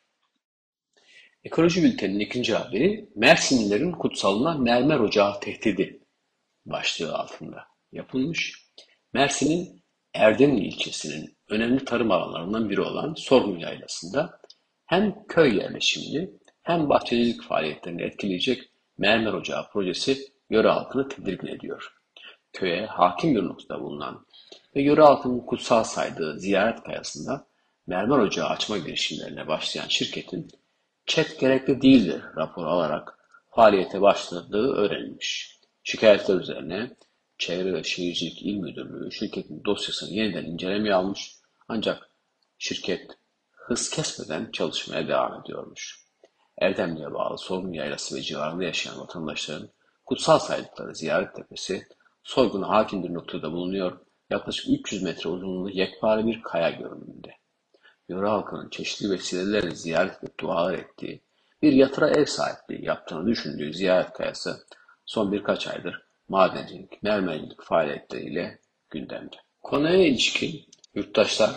Ekoloji 1.44 1.82
Bülteni'nin 1.82 2.20
ikinci 2.20 2.54
haberi 2.54 3.08
Mersinlilerin 3.14 3.92
kutsalına 3.92 4.54
mermer 4.54 4.98
ocağı 4.98 5.40
tehdidi 5.40 6.00
başlığı 6.66 7.14
altında 7.14 7.66
yapılmış. 7.92 8.66
Mersin'in 9.12 9.82
Erdemli 10.14 10.66
ilçesinin 10.66 11.36
önemli 11.48 11.84
tarım 11.84 12.10
alanlarından 12.10 12.70
biri 12.70 12.80
olan 12.80 13.14
Sorgun 13.14 13.58
Yaylası'nda 13.58 14.40
hem 14.86 15.26
köy 15.26 15.56
yerleşimini 15.56 16.30
hem 16.62 16.88
bahçecilik 16.88 17.42
faaliyetlerini 17.42 18.02
etkileyecek 18.02 18.70
mermer 18.98 19.32
ocağı 19.32 19.70
projesi 19.70 20.18
yöre 20.50 20.68
halkını 20.68 21.08
tedirgin 21.08 21.46
ediyor. 21.46 21.92
Köye 22.52 22.86
hakim 22.86 23.34
bir 23.34 23.44
noktada 23.44 23.80
bulunan 23.80 24.26
ve 24.76 24.82
yöre 24.82 25.02
halkının 25.02 25.40
kutsal 25.40 25.84
saydığı 25.84 26.38
ziyaret 26.38 26.82
kayasında 26.82 27.46
mermer 27.86 28.18
ocağı 28.18 28.48
açma 28.48 28.78
girişimlerine 28.78 29.48
başlayan 29.48 29.88
şirketin 29.88 30.48
çet 31.06 31.40
gerekli 31.40 31.82
değildir 31.82 32.22
raporu 32.36 32.66
alarak 32.66 33.18
faaliyete 33.50 34.00
başladığı 34.00 34.72
öğrenilmiş. 34.72 35.60
Şikayetler 35.82 36.34
üzerine 36.34 36.96
Çevre 37.38 37.72
ve 37.72 37.84
Şehircilik 37.84 38.42
İl 38.42 38.56
Müdürlüğü 38.56 39.12
şirketin 39.12 39.64
dosyasını 39.64 40.10
yeniden 40.10 40.44
incelemeye 40.44 40.94
almış 40.94 41.36
ancak 41.68 42.10
şirket 42.58 43.10
hız 43.50 43.90
kesmeden 43.90 44.50
çalışmaya 44.50 45.08
devam 45.08 45.40
ediyormuş. 45.40 46.05
Erdemli'ye 46.58 47.14
bağlı 47.14 47.38
Sorgun 47.38 47.72
Yaylası 47.72 48.16
ve 48.16 48.22
civarında 48.22 48.64
yaşayan 48.64 49.00
vatandaşların 49.00 49.68
kutsal 50.04 50.38
saydıkları 50.38 50.94
Ziyaret 50.94 51.34
Tepesi 51.34 51.86
soyguna 52.22 52.68
hakim 52.68 53.02
bir 53.02 53.14
noktada 53.14 53.52
bulunuyor. 53.52 53.98
Yaklaşık 54.30 54.66
300 54.80 55.02
metre 55.02 55.30
uzunluğunda 55.30 55.70
yekpare 55.72 56.26
bir 56.26 56.42
kaya 56.42 56.70
görünümünde. 56.70 57.30
Yöre 58.08 58.26
halkının 58.26 58.68
çeşitli 58.68 59.10
vesilelerle 59.10 59.74
ziyaret 59.74 60.24
ve 60.24 60.28
dualar 60.40 60.74
ettiği, 60.74 61.22
bir 61.62 61.72
yatıra 61.72 62.10
ev 62.10 62.24
sahipliği 62.24 62.84
yaptığını 62.84 63.26
düşündüğü 63.26 63.72
ziyaret 63.72 64.12
kayası 64.12 64.66
son 65.06 65.32
birkaç 65.32 65.66
aydır 65.66 66.06
madencilik, 66.28 67.02
mermercilik 67.02 67.62
faaliyetleriyle 67.62 68.58
gündemde. 68.90 69.36
Konuya 69.62 70.06
ilişkin 70.06 70.66
yurttaşlar 70.94 71.50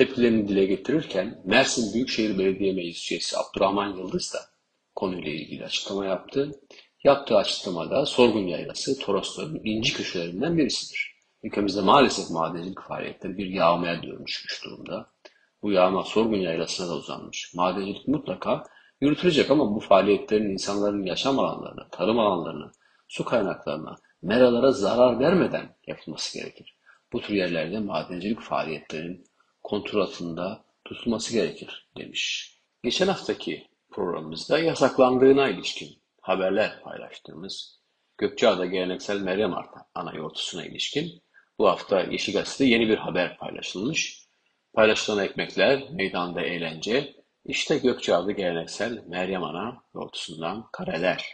tepkilerini 0.00 0.48
dile 0.48 0.64
getirirken 0.64 1.42
Mersin 1.44 1.94
Büyükşehir 1.94 2.38
Belediye 2.38 2.72
Meclis 2.72 3.12
Üyesi 3.12 3.36
Abdurrahman 3.38 3.96
Yıldız 3.96 4.34
da 4.34 4.38
konuyla 4.94 5.30
ilgili 5.30 5.64
açıklama 5.64 6.06
yaptı. 6.06 6.50
Yaptığı 7.04 7.36
açıklamada 7.36 8.06
Sorgun 8.06 8.46
Yaylası 8.46 8.98
Torosların 8.98 9.60
inci 9.64 9.94
köşelerinden 9.94 10.58
birisidir. 10.58 11.12
Ülkemizde 11.42 11.80
maalesef 11.80 12.30
madencilik 12.30 12.80
faaliyetleri 12.88 13.38
bir 13.38 13.46
yağmaya 13.46 14.02
dönüşmüş 14.02 14.64
durumda. 14.64 15.10
Bu 15.62 15.72
yağma 15.72 16.04
Sorgun 16.04 16.38
Yaylası'na 16.38 16.88
da 16.88 16.94
uzanmış. 16.94 17.54
Madencilik 17.54 18.08
mutlaka 18.08 18.64
yürütülecek 19.00 19.50
ama 19.50 19.74
bu 19.74 19.80
faaliyetlerin 19.80 20.50
insanların 20.50 21.02
yaşam 21.02 21.38
alanlarına, 21.38 21.88
tarım 21.90 22.18
alanlarına, 22.18 22.72
su 23.08 23.24
kaynaklarına, 23.24 23.96
meralara 24.22 24.72
zarar 24.72 25.18
vermeden 25.20 25.76
yapılması 25.86 26.38
gerekir. 26.38 26.76
Bu 27.12 27.20
tür 27.20 27.34
yerlerde 27.34 27.78
madencilik 27.78 28.40
faaliyetlerinin 28.40 29.29
kontrol 29.62 30.00
altında 30.00 30.64
tutulması 30.84 31.32
gerekir 31.32 31.88
demiş. 31.96 32.54
Geçen 32.84 33.06
haftaki 33.06 33.66
programımızda 33.90 34.58
yasaklandığına 34.58 35.48
ilişkin 35.48 36.02
haberler 36.20 36.82
paylaştığımız 36.82 37.80
Gökçeada 38.18 38.66
geleneksel 38.66 39.20
Meryem 39.20 39.54
ana 39.94 40.14
yortusuna 40.14 40.64
ilişkin 40.64 41.22
bu 41.58 41.68
hafta 41.68 42.00
Yeşil 42.00 42.32
Gazete'de 42.32 42.68
yeni 42.68 42.88
bir 42.88 42.96
haber 42.96 43.38
paylaşılmış. 43.38 44.26
Paylaşılan 44.74 45.24
ekmekler, 45.24 45.90
meydanda 45.90 46.42
eğlence, 46.42 47.14
işte 47.44 47.78
Gökçeada 47.78 48.32
geleneksel 48.32 49.04
Meryem 49.06 49.44
Ana 49.44 49.82
yortusundan 49.94 50.68
kareler 50.72 51.24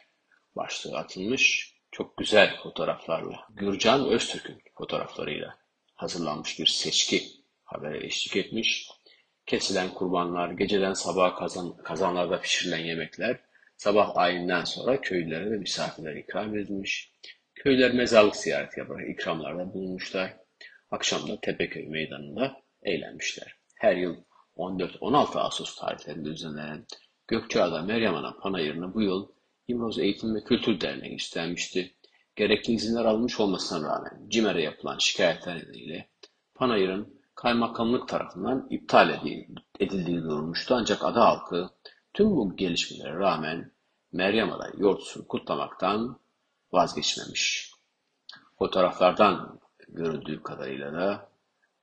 başlığı 0.56 0.98
atılmış. 0.98 1.74
Çok 1.92 2.16
güzel 2.16 2.56
fotoğraflarla. 2.62 3.46
Gürcan 3.50 4.08
Öztürk'ün 4.08 4.62
fotoğraflarıyla 4.74 5.58
hazırlanmış 5.94 6.58
bir 6.58 6.66
seçki 6.66 7.22
habere 7.66 8.06
eşlik 8.06 8.36
etmiş. 8.36 8.88
Kesilen 9.46 9.88
kurbanlar, 9.94 10.50
geceden 10.50 10.92
sabaha 10.92 11.34
kazan, 11.34 11.76
kazanlarda 11.76 12.40
pişirilen 12.40 12.84
yemekler, 12.84 13.40
sabah 13.76 14.16
ayinden 14.16 14.64
sonra 14.64 15.00
köylülere 15.00 15.50
ve 15.50 15.58
misafirlere 15.58 16.20
ikram 16.20 16.58
edilmiş. 16.58 17.12
Köylüler 17.54 17.92
mezarlık 17.92 18.36
ziyareti 18.36 18.80
yaparak 18.80 19.08
ikramlarda 19.08 19.74
bulunmuşlar. 19.74 20.36
Akşam 20.90 21.28
da 21.28 21.40
Tepeköy 21.40 21.86
meydanında 21.86 22.62
eğlenmişler. 22.82 23.56
Her 23.74 23.96
yıl 23.96 24.16
14-16 24.56 25.38
Ağustos 25.38 25.76
tarihlerinde 25.76 26.30
düzenlenen 26.30 26.86
Gökçeada 27.28 27.82
Meryem 27.82 28.14
Ana 28.14 28.36
Panayırı'nı 28.36 28.94
bu 28.94 29.02
yıl 29.02 29.28
İmroz 29.68 29.98
Eğitim 29.98 30.34
ve 30.34 30.44
Kültür 30.44 30.80
Derneği 30.80 31.14
üstlenmişti. 31.14 31.94
Gerekli 32.36 32.72
izinler 32.72 33.04
almış 33.04 33.40
olmasına 33.40 33.88
rağmen 33.88 34.28
CİMER'e 34.28 34.62
yapılan 34.62 34.98
şikayetler 34.98 35.56
nedeniyle 35.56 36.08
Panayır'ın 36.54 37.15
kaymakamlık 37.36 38.08
tarafından 38.08 38.66
iptal 38.70 39.26
edildiği 39.80 40.22
duyurmuştu. 40.22 40.74
Ancak 40.74 41.04
ada 41.04 41.24
halkı 41.24 41.70
tüm 42.14 42.30
bu 42.30 42.56
gelişmelere 42.56 43.14
rağmen 43.18 43.72
Meryem 44.12 44.52
Ana 44.52 44.70
yortusunu 44.76 45.28
kutlamaktan 45.28 46.20
vazgeçmemiş. 46.72 47.72
Fotoğraflardan 48.58 49.60
görüldüğü 49.88 50.42
kadarıyla 50.42 50.92
da 50.92 51.30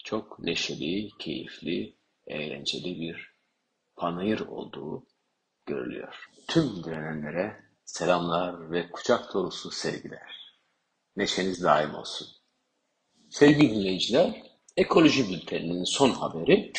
çok 0.03 0.39
neşeli, 0.39 1.09
keyifli, 1.19 1.95
eğlenceli 2.27 2.99
bir 2.99 3.33
panayır 3.95 4.39
olduğu 4.39 5.05
görülüyor. 5.65 6.29
Tüm 6.47 6.83
direnenlere 6.83 7.63
selamlar 7.85 8.71
ve 8.71 8.91
kucak 8.91 9.33
dolusu 9.33 9.71
sevgiler. 9.71 10.57
Neşeniz 11.15 11.63
daim 11.63 11.95
olsun. 11.95 12.27
Sevgili 13.29 13.75
dinleyiciler, 13.75 14.52
Ekoloji 14.77 15.29
Bülteni'nin 15.29 15.83
son 15.83 16.09
haberi 16.09 16.71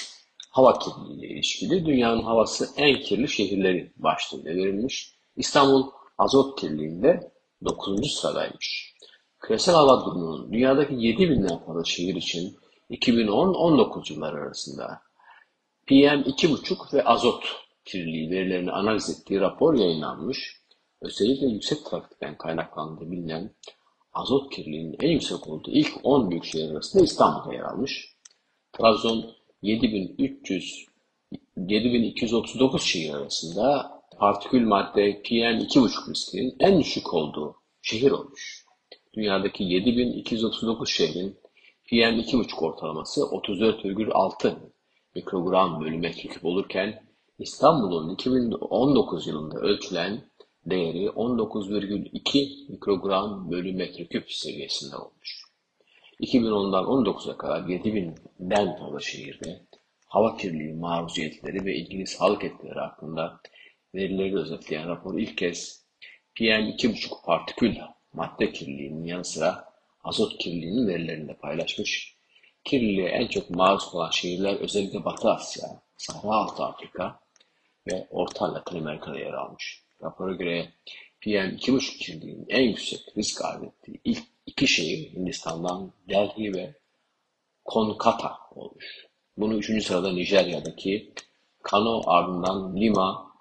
hava 0.51 0.79
kirliliği 0.79 1.19
ile 1.19 1.35
ilişkili. 1.35 1.87
Dünyanın 1.87 2.23
havası 2.23 2.69
en 2.77 3.01
kirli 3.01 3.29
şehirleri 3.29 3.93
başlığıyla 3.97 4.55
verilmiş. 4.55 5.15
İstanbul 5.37 5.91
azot 6.19 6.61
kirliliğinde 6.61 7.33
9. 7.65 8.13
sıradaymış. 8.13 8.95
Küresel 9.41 9.75
hava 9.75 10.05
durumunun 10.05 10.53
dünyadaki 10.53 10.95
7 10.95 11.31
binden 11.31 11.59
fazla 11.59 11.85
şehir 11.85 12.15
için 12.15 12.57
2010-19 12.91 14.13
yılları 14.13 14.37
arasında 14.37 15.03
PM2,5 15.89 16.95
ve 16.95 17.05
azot 17.05 17.45
kirliliği 17.85 18.31
verilerini 18.31 18.73
analiz 18.73 19.11
ettiği 19.11 19.41
rapor 19.41 19.75
yayınlanmış. 19.75 20.61
Özellikle 21.01 21.47
yüksek 21.47 21.87
trafikten 21.87 22.39
kaynaklandığı 22.39 23.11
bilinen 23.11 23.51
azot 24.15 24.53
kirliliğinin 24.53 24.97
en 25.01 25.11
yüksek 25.11 25.49
olduğu 25.49 25.71
ilk 25.71 25.93
10 26.03 26.31
büyük 26.31 26.45
şehir 26.45 26.71
arasında 26.71 27.05
İstanbul'da 27.05 27.55
yer 27.55 27.63
almış. 27.63 28.15
Trabzon 28.73 29.31
7300 29.63 30.87
7239 31.57 32.83
şehir 32.83 33.15
arasında 33.15 33.95
partikül 34.19 34.67
madde 34.67 35.23
PM2,5 35.23 36.11
riskinin 36.11 36.57
en 36.61 36.81
düşük 36.81 37.15
olduğu 37.15 37.57
şehir 37.83 38.11
olmuş. 38.11 38.65
Dünyadaki 39.15 39.65
7239 39.65 40.91
şehrin 40.91 41.37
PM2,5 41.91 42.61
ortalaması 42.61 43.21
34,6 43.21 44.55
mikrogram 45.15 45.81
bölü 45.81 45.99
metreküp 45.99 46.45
olurken 46.45 47.03
İstanbul'un 47.39 48.15
2019 48.15 49.27
yılında 49.27 49.59
ölçülen 49.59 50.25
değeri 50.67 51.07
19,2 51.07 52.71
mikrogram 52.73 53.51
bölü 53.51 53.73
metreküp 53.73 54.33
seviyesinde 54.33 54.97
olmuş. 54.97 55.45
2010'dan 56.21 56.85
19'a 56.85 57.37
kadar 57.37 57.61
7000'den 57.61 58.77
fazla 58.77 59.01
şehirde 59.01 59.63
hava 60.07 60.37
kirliliği 60.37 60.75
maruziyetleri 60.75 61.65
ve 61.65 61.77
ilgili 61.77 62.07
sağlık 62.07 62.45
etkileri 62.45 62.79
hakkında 62.79 63.41
verileri 63.95 64.37
özetleyen 64.37 64.89
rapor 64.89 65.19
ilk 65.19 65.39
kez 65.39 65.85
PM2,5 66.37 67.25
partikül 67.25 67.77
madde 68.13 68.53
kirliliğinin 68.53 69.05
yanı 69.05 69.25
sıra 69.25 69.65
azot 70.05 70.39
kirliliğinin 70.39 70.89
verilerini 70.89 71.29
de 71.29 71.35
paylaşmış. 71.35 72.17
Kirliliğe 72.65 73.09
en 73.09 73.27
çok 73.27 73.51
maruz 73.51 73.91
kalan 73.91 74.11
şehirler 74.11 74.55
özellikle 74.55 75.05
Batı 75.05 75.31
Asya, 75.31 75.69
Sahra 75.97 76.29
Altı 76.29 76.65
Afrika 76.65 77.21
ve 77.87 78.07
Orta 78.11 78.55
Latin 78.55 78.79
Amerika'da 78.79 79.19
yer 79.19 79.33
almış. 79.33 79.84
Rapora 80.05 80.33
göre 80.33 80.73
PM2,5 81.23 81.99
kirliliğinin 81.99 82.47
en 82.49 82.63
yüksek 82.63 83.01
risk 83.17 83.45
arz 83.45 83.63
ettiği 83.63 84.01
ilk 84.05 84.25
iki 84.47 84.69
şehir 84.69 85.13
Hindistan'dan 85.13 85.93
Delhi 86.09 86.55
ve 86.55 86.75
Kolkata 87.65 88.39
olmuş. 88.55 89.07
Bunu 89.37 89.55
üçüncü 89.55 89.83
sırada 89.83 90.13
Nijerya'daki 90.13 91.13
Kano 91.63 92.03
ardından 92.07 92.77
Lima, 92.77 93.33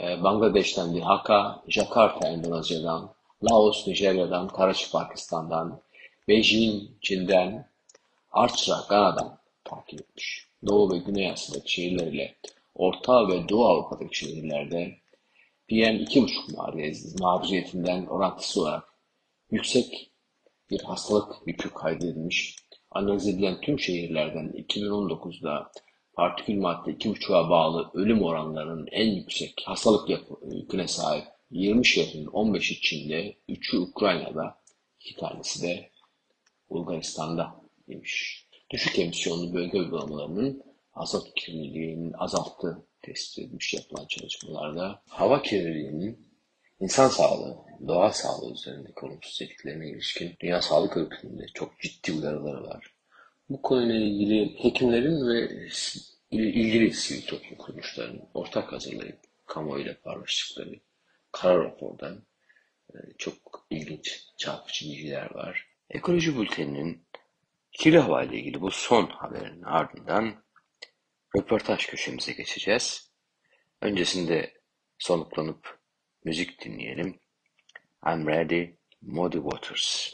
e, 0.00 0.22
Bangladeş'ten 0.22 1.00
Dhaka, 1.00 1.62
Jakarta 1.68 2.28
Endonezya'dan, 2.28 3.14
Laos 3.42 3.86
Nijerya'dan, 3.86 4.48
Karachi 4.48 4.90
Pakistan'dan, 4.90 5.80
Beijing 6.28 6.82
Çin'den, 7.00 7.68
Artra 8.32 8.76
Gana'dan 8.88 9.38
takip 9.64 10.00
etmiş. 10.00 10.46
Doğu 10.66 10.92
ve 10.92 10.98
Güney 10.98 11.30
Asya'daki 11.30 11.72
şehirler 11.72 12.06
ile 12.06 12.34
Orta 12.74 13.28
ve 13.28 13.48
Doğu 13.48 13.64
Avrupa'daki 13.64 14.18
şehirlerde 14.18 15.03
PM2,5 15.70 17.20
maruziyetinden 17.20 18.06
orantısı 18.06 18.60
olarak 18.60 18.84
yüksek 19.50 20.12
bir 20.70 20.80
hastalık 20.80 21.34
yükü 21.46 21.70
kaydedilmiş. 21.70 22.56
Analiz 22.90 23.28
edilen 23.28 23.60
tüm 23.60 23.78
şehirlerden 23.78 24.48
2019'da 24.48 25.70
partikül 26.12 26.60
madde 26.60 26.90
2,5'a 26.90 27.50
bağlı 27.50 27.90
ölüm 27.94 28.22
oranlarının 28.22 28.86
en 28.92 29.10
yüksek 29.10 29.62
hastalık 29.66 30.10
yüküne 30.52 30.88
sahip 30.88 31.24
20 31.50 31.86
şehrin 31.86 32.26
15'i 32.26 32.80
Çin'de, 32.80 33.36
3'ü 33.48 33.78
Ukrayna'da, 33.78 34.60
2 35.00 35.16
tanesi 35.16 35.62
de 35.62 35.90
Bulgaristan'da 36.70 37.60
demiş. 37.88 38.46
Düşük 38.70 38.98
emisyonlu 38.98 39.54
bölge 39.54 39.78
uygulamalarının 39.78 40.62
azot 40.94 41.34
kirliliğinin 41.34 42.12
azalttığı 42.12 42.86
tespit 43.04 43.38
edilmiş 43.38 43.74
yapılan 43.74 44.06
çalışmalarda 44.06 45.02
hava 45.08 45.42
kirliliğinin 45.42 46.28
insan 46.80 47.08
sağlığı, 47.08 47.56
doğa 47.88 48.12
sağlığı 48.12 48.52
üzerindeki 48.52 49.06
olumsuz 49.06 49.42
etkilerine 49.42 49.90
ilişkin 49.90 50.36
Dünya 50.40 50.62
Sağlık 50.62 50.96
Örgütü'nde 50.96 51.46
çok 51.54 51.80
ciddi 51.80 52.12
uyarıları 52.12 52.64
var. 52.64 52.94
Bu 53.48 53.62
konuyla 53.62 53.94
ilgili 53.94 54.64
hekimlerin 54.64 55.28
ve 55.28 55.68
ilgili 56.30 56.92
sivil 56.92 57.26
toplum 57.26 57.58
kuruluşlarının 57.58 58.28
ortak 58.34 58.72
hazırlayıp 58.72 59.18
kamuoyuyla 59.46 59.96
paylaştıkları 60.04 60.80
karar 61.32 61.64
rapordan 61.64 62.22
e, 62.94 62.96
çok 63.18 63.66
ilginç, 63.70 64.26
çarpıcı 64.36 64.86
bilgiler 64.86 65.34
var. 65.34 65.66
Ekoloji 65.90 66.38
Bülteni'nin 66.38 67.06
kirli 67.72 67.98
hava 67.98 68.22
ile 68.22 68.36
ilgili 68.36 68.60
bu 68.60 68.70
son 68.70 69.06
haberin 69.06 69.62
ardından 69.62 70.43
röportaj 71.36 71.86
köşemize 71.86 72.32
geçeceğiz. 72.32 73.12
Öncesinde 73.82 74.52
soluklanıp 74.98 75.78
müzik 76.24 76.64
dinleyelim. 76.64 77.20
I'm 78.06 78.26
Ready, 78.26 78.70
Muddy 79.02 79.36
Waters. 79.36 80.10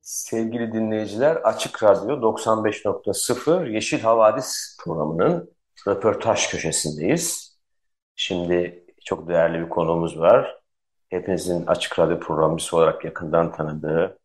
Sevgili 0.00 0.72
dinleyiciler, 0.72 1.36
Açık 1.36 1.82
Radyo 1.82 2.16
95.0 2.16 3.72
Yeşil 3.72 4.00
Havadis 4.00 4.78
programının 4.84 5.54
röportaj 5.88 6.48
köşesindeyiz. 6.48 7.58
Şimdi 8.16 8.86
çok 9.04 9.28
değerli 9.28 9.64
bir 9.64 9.68
konuğumuz 9.68 10.18
var. 10.18 10.60
Hepinizin 11.08 11.66
Açık 11.66 11.98
Radyo 11.98 12.20
programcısı 12.20 12.76
olarak 12.76 13.04
yakından 13.04 13.52
tanıdığı 13.52 14.18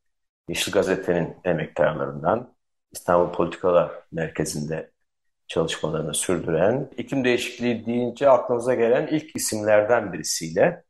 Yeşil 0.49 0.71
Gazete'nin 0.71 1.37
emektarlarından 1.43 2.53
İstanbul 2.91 3.33
Politikalar 3.33 3.91
Merkezi'nde 4.11 4.91
çalışmalarını 5.47 6.13
sürdüren, 6.13 6.89
iklim 6.97 7.23
değişikliği 7.25 7.85
deyince 7.85 8.29
aklımıza 8.29 8.73
gelen 8.73 9.07
ilk 9.07 9.35
isimlerden 9.35 10.13
birisiyle 10.13 10.83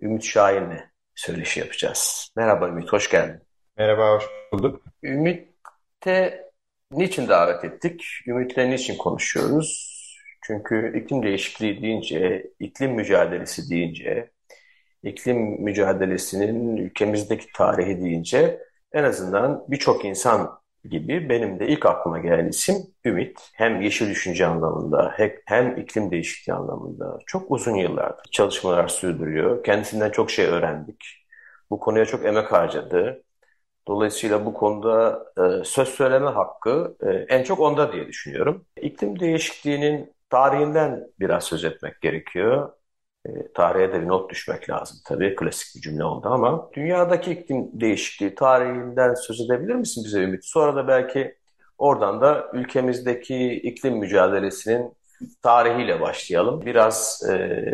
Ümit 0.00 0.24
Şahin'le 0.24 0.90
söyleşi 1.14 1.60
yapacağız. 1.60 2.32
Merhaba 2.36 2.68
Ümit, 2.68 2.92
hoş 2.92 3.10
geldin. 3.10 3.40
Merhaba, 3.76 4.14
hoş 4.14 4.24
bulduk. 4.52 4.82
Ümit'te 5.02 6.44
niçin 6.92 7.28
davet 7.28 7.64
ettik? 7.64 8.04
Ümit'le 8.26 8.58
niçin 8.58 8.96
konuşuyoruz? 8.96 10.00
Çünkü 10.42 11.00
iklim 11.00 11.22
değişikliği 11.22 11.82
deyince, 11.82 12.50
iklim 12.58 12.92
mücadelesi 12.92 13.70
deyince, 13.70 14.30
iklim 15.02 15.62
mücadelesinin 15.62 16.76
ülkemizdeki 16.76 17.46
tarihi 17.54 18.00
deyince 18.00 18.60
en 18.92 19.04
azından 19.04 19.64
birçok 19.68 20.04
insan 20.04 20.59
gibi 20.84 21.28
benim 21.28 21.60
de 21.60 21.68
ilk 21.68 21.86
aklıma 21.86 22.18
gelen 22.18 22.48
isim 22.48 22.76
Ümit. 23.04 23.50
Hem 23.54 23.80
yeşil 23.82 24.10
düşünce 24.10 24.46
anlamında 24.46 25.14
hem 25.46 25.76
iklim 25.78 26.10
değişikliği 26.10 26.52
anlamında 26.52 27.18
çok 27.26 27.50
uzun 27.50 27.74
yıllardır 27.74 28.30
çalışmalar 28.30 28.88
sürdürüyor. 28.88 29.64
Kendisinden 29.64 30.10
çok 30.10 30.30
şey 30.30 30.46
öğrendik. 30.46 31.04
Bu 31.70 31.80
konuya 31.80 32.04
çok 32.06 32.24
emek 32.26 32.52
harcadı. 32.52 33.22
Dolayısıyla 33.88 34.46
bu 34.46 34.54
konuda 34.54 35.24
e, 35.60 35.64
söz 35.64 35.88
söyleme 35.88 36.30
hakkı 36.30 36.96
e, 37.02 37.10
en 37.10 37.42
çok 37.44 37.60
onda 37.60 37.92
diye 37.92 38.06
düşünüyorum. 38.08 38.66
İklim 38.82 39.20
değişikliğinin 39.20 40.12
tarihinden 40.30 41.08
biraz 41.20 41.44
söz 41.44 41.64
etmek 41.64 42.00
gerekiyor. 42.00 42.72
E, 43.26 43.52
tarihe 43.54 43.92
de 43.92 44.02
bir 44.02 44.08
not 44.08 44.30
düşmek 44.30 44.70
lazım 44.70 44.98
tabii. 45.06 45.36
Klasik 45.36 45.76
bir 45.76 45.80
cümle 45.80 46.04
oldu 46.04 46.28
ama 46.28 46.70
dünyadaki 46.72 47.30
iklim 47.30 47.80
değişikliği 47.80 48.34
tarihinden 48.34 49.14
söz 49.14 49.40
edebilir 49.40 49.74
misin 49.74 50.04
bize 50.04 50.22
Ümit? 50.22 50.44
Sonra 50.44 50.76
da 50.76 50.88
belki 50.88 51.36
oradan 51.78 52.20
da 52.20 52.50
ülkemizdeki 52.52 53.52
iklim 53.52 53.96
mücadelesinin 53.96 54.92
tarihiyle 55.42 56.00
başlayalım. 56.00 56.66
Biraz 56.66 57.22
e, 57.30 57.64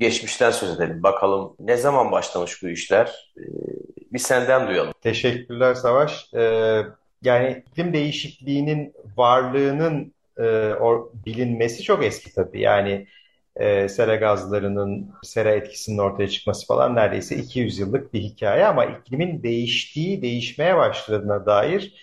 geçmişten 0.00 0.50
söz 0.50 0.70
edelim. 0.70 1.02
Bakalım 1.02 1.56
ne 1.58 1.76
zaman 1.76 2.12
başlamış 2.12 2.62
bu 2.62 2.68
işler? 2.68 3.32
E, 3.36 3.42
bir 4.12 4.18
senden 4.18 4.68
duyalım. 4.68 4.92
Teşekkürler 5.00 5.74
Savaş. 5.74 6.34
Ee, 6.34 6.82
yani 7.22 7.64
iklim 7.70 7.92
değişikliğinin 7.92 8.94
varlığının 9.16 10.14
e, 10.38 10.44
or, 10.74 11.06
bilinmesi 11.26 11.82
çok 11.82 12.04
eski 12.04 12.34
tabii. 12.34 12.60
Yani 12.60 13.06
e, 13.56 13.88
sera 13.88 14.16
gazlarının 14.16 15.10
sera 15.22 15.50
etkisinin 15.50 15.98
ortaya 15.98 16.28
çıkması 16.28 16.66
falan 16.66 16.94
neredeyse 16.96 17.36
200 17.36 17.78
yıllık 17.78 18.14
bir 18.14 18.20
hikaye 18.20 18.66
ama 18.66 18.84
iklimin 18.84 19.42
değiştiği, 19.42 20.22
değişmeye 20.22 20.76
başladığına 20.76 21.46
dair 21.46 21.94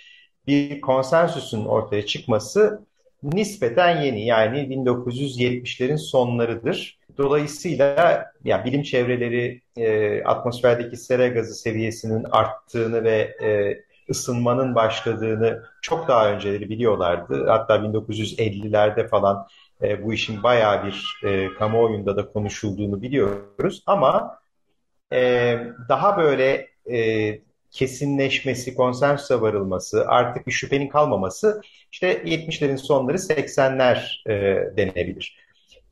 bir 0.48 0.82
konsensüsün 0.82 1.66
ortaya 1.66 2.06
çıkması 2.06 2.86
nispeten 3.24 4.02
yeni. 4.02 4.26
Yani 4.26 4.58
1970'lerin 4.58 5.98
sonlarıdır. 5.98 7.00
Dolayısıyla 7.18 8.26
ya 8.44 8.66
bilim 8.66 8.84
çevreleri 8.84 9.62
e, 9.78 10.24
atmosferdeki 10.24 10.98
sera 10.98 11.28
gazı 11.28 11.56
seviyesinin 11.56 12.26
arttığını 12.32 13.04
ve 13.04 13.18
e, 13.44 13.78
ısınmanın 14.10 14.76
başladığını 14.76 15.64
çok 15.82 16.08
daha 16.08 16.32
önceleri 16.32 16.70
biliyorlardı. 16.70 17.46
Hatta 17.48 17.76
1950'lerde 17.76 19.08
falan 19.08 19.48
e, 19.84 20.04
bu 20.04 20.14
işin 20.14 20.44
bayağı 20.44 20.86
bir 20.86 21.20
e, 21.24 21.54
kamuoyunda 21.54 22.18
da 22.18 22.32
konuşulduğunu 22.32 23.02
biliyoruz. 23.02 23.84
Ama 23.86 24.40
e, 25.14 25.60
daha 25.90 26.18
böyle 26.18 26.68
e, 26.92 27.40
kesinleşmesi, 27.72 28.76
konsensüse 28.76 29.42
varılması, 29.42 30.08
artık 30.08 30.48
bir 30.48 30.52
şüphenin 30.52 30.88
kalmaması 30.88 31.62
işte 31.92 32.14
70'lerin 32.14 32.78
sonları 32.78 33.18
80'ler 33.18 34.30
e, 34.30 34.34
denebilir. 34.78 35.38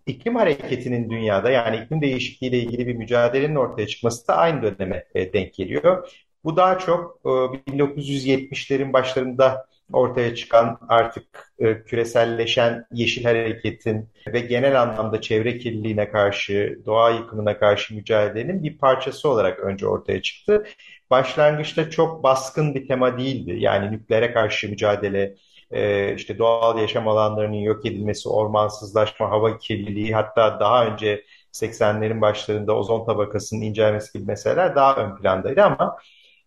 İklim 0.05 0.35
hareketinin 0.35 1.09
dünyada 1.09 1.49
yani 1.49 1.77
iklim 1.77 2.01
değişikliği 2.01 2.47
ile 2.47 2.57
ilgili 2.57 2.87
bir 2.87 2.95
mücadelenin 2.95 3.55
ortaya 3.55 3.87
çıkması 3.87 4.27
da 4.27 4.37
aynı 4.37 4.61
döneme 4.61 5.05
e, 5.15 5.33
denk 5.33 5.53
geliyor. 5.53 6.09
Bu 6.43 6.57
daha 6.57 6.79
çok 6.79 7.19
e, 7.25 7.29
1970'lerin 7.29 8.93
başlarında 8.93 9.68
ortaya 9.93 10.35
çıkan 10.35 10.79
artık 10.89 11.53
e, 11.59 11.83
küreselleşen 11.83 12.85
yeşil 12.91 13.23
hareketin 13.23 14.09
ve 14.33 14.39
genel 14.39 14.81
anlamda 14.81 15.21
çevre 15.21 15.57
kirliliğine 15.57 16.09
karşı, 16.11 16.79
doğa 16.85 17.09
yıkımına 17.11 17.59
karşı 17.59 17.95
mücadelenin 17.95 18.63
bir 18.63 18.77
parçası 18.77 19.29
olarak 19.29 19.59
önce 19.59 19.87
ortaya 19.87 20.21
çıktı. 20.21 20.65
Başlangıçta 21.09 21.89
çok 21.89 22.23
baskın 22.23 22.75
bir 22.75 22.87
tema 22.87 23.17
değildi. 23.17 23.55
Yani 23.59 23.91
nükleere 23.91 24.33
karşı 24.33 24.69
mücadele, 24.69 25.35
e, 25.71 26.13
işte 26.15 26.37
doğal 26.37 26.79
yaşam 26.79 27.07
alanlarının 27.07 27.55
yok 27.55 27.85
edilmesi, 27.85 28.29
ormansızlaşma, 28.29 29.29
hava 29.31 29.57
kirliliği, 29.57 30.13
hatta 30.13 30.59
daha 30.59 30.85
önce 30.85 31.23
80'lerin 31.51 32.21
başlarında 32.21 32.75
ozon 32.75 33.05
tabakasının 33.05 33.61
incelmesi 33.61 34.13
gibi 34.13 34.25
meseleler 34.27 34.75
daha 34.75 34.95
ön 34.95 35.15
plandaydı 35.15 35.63
ama 35.63 35.97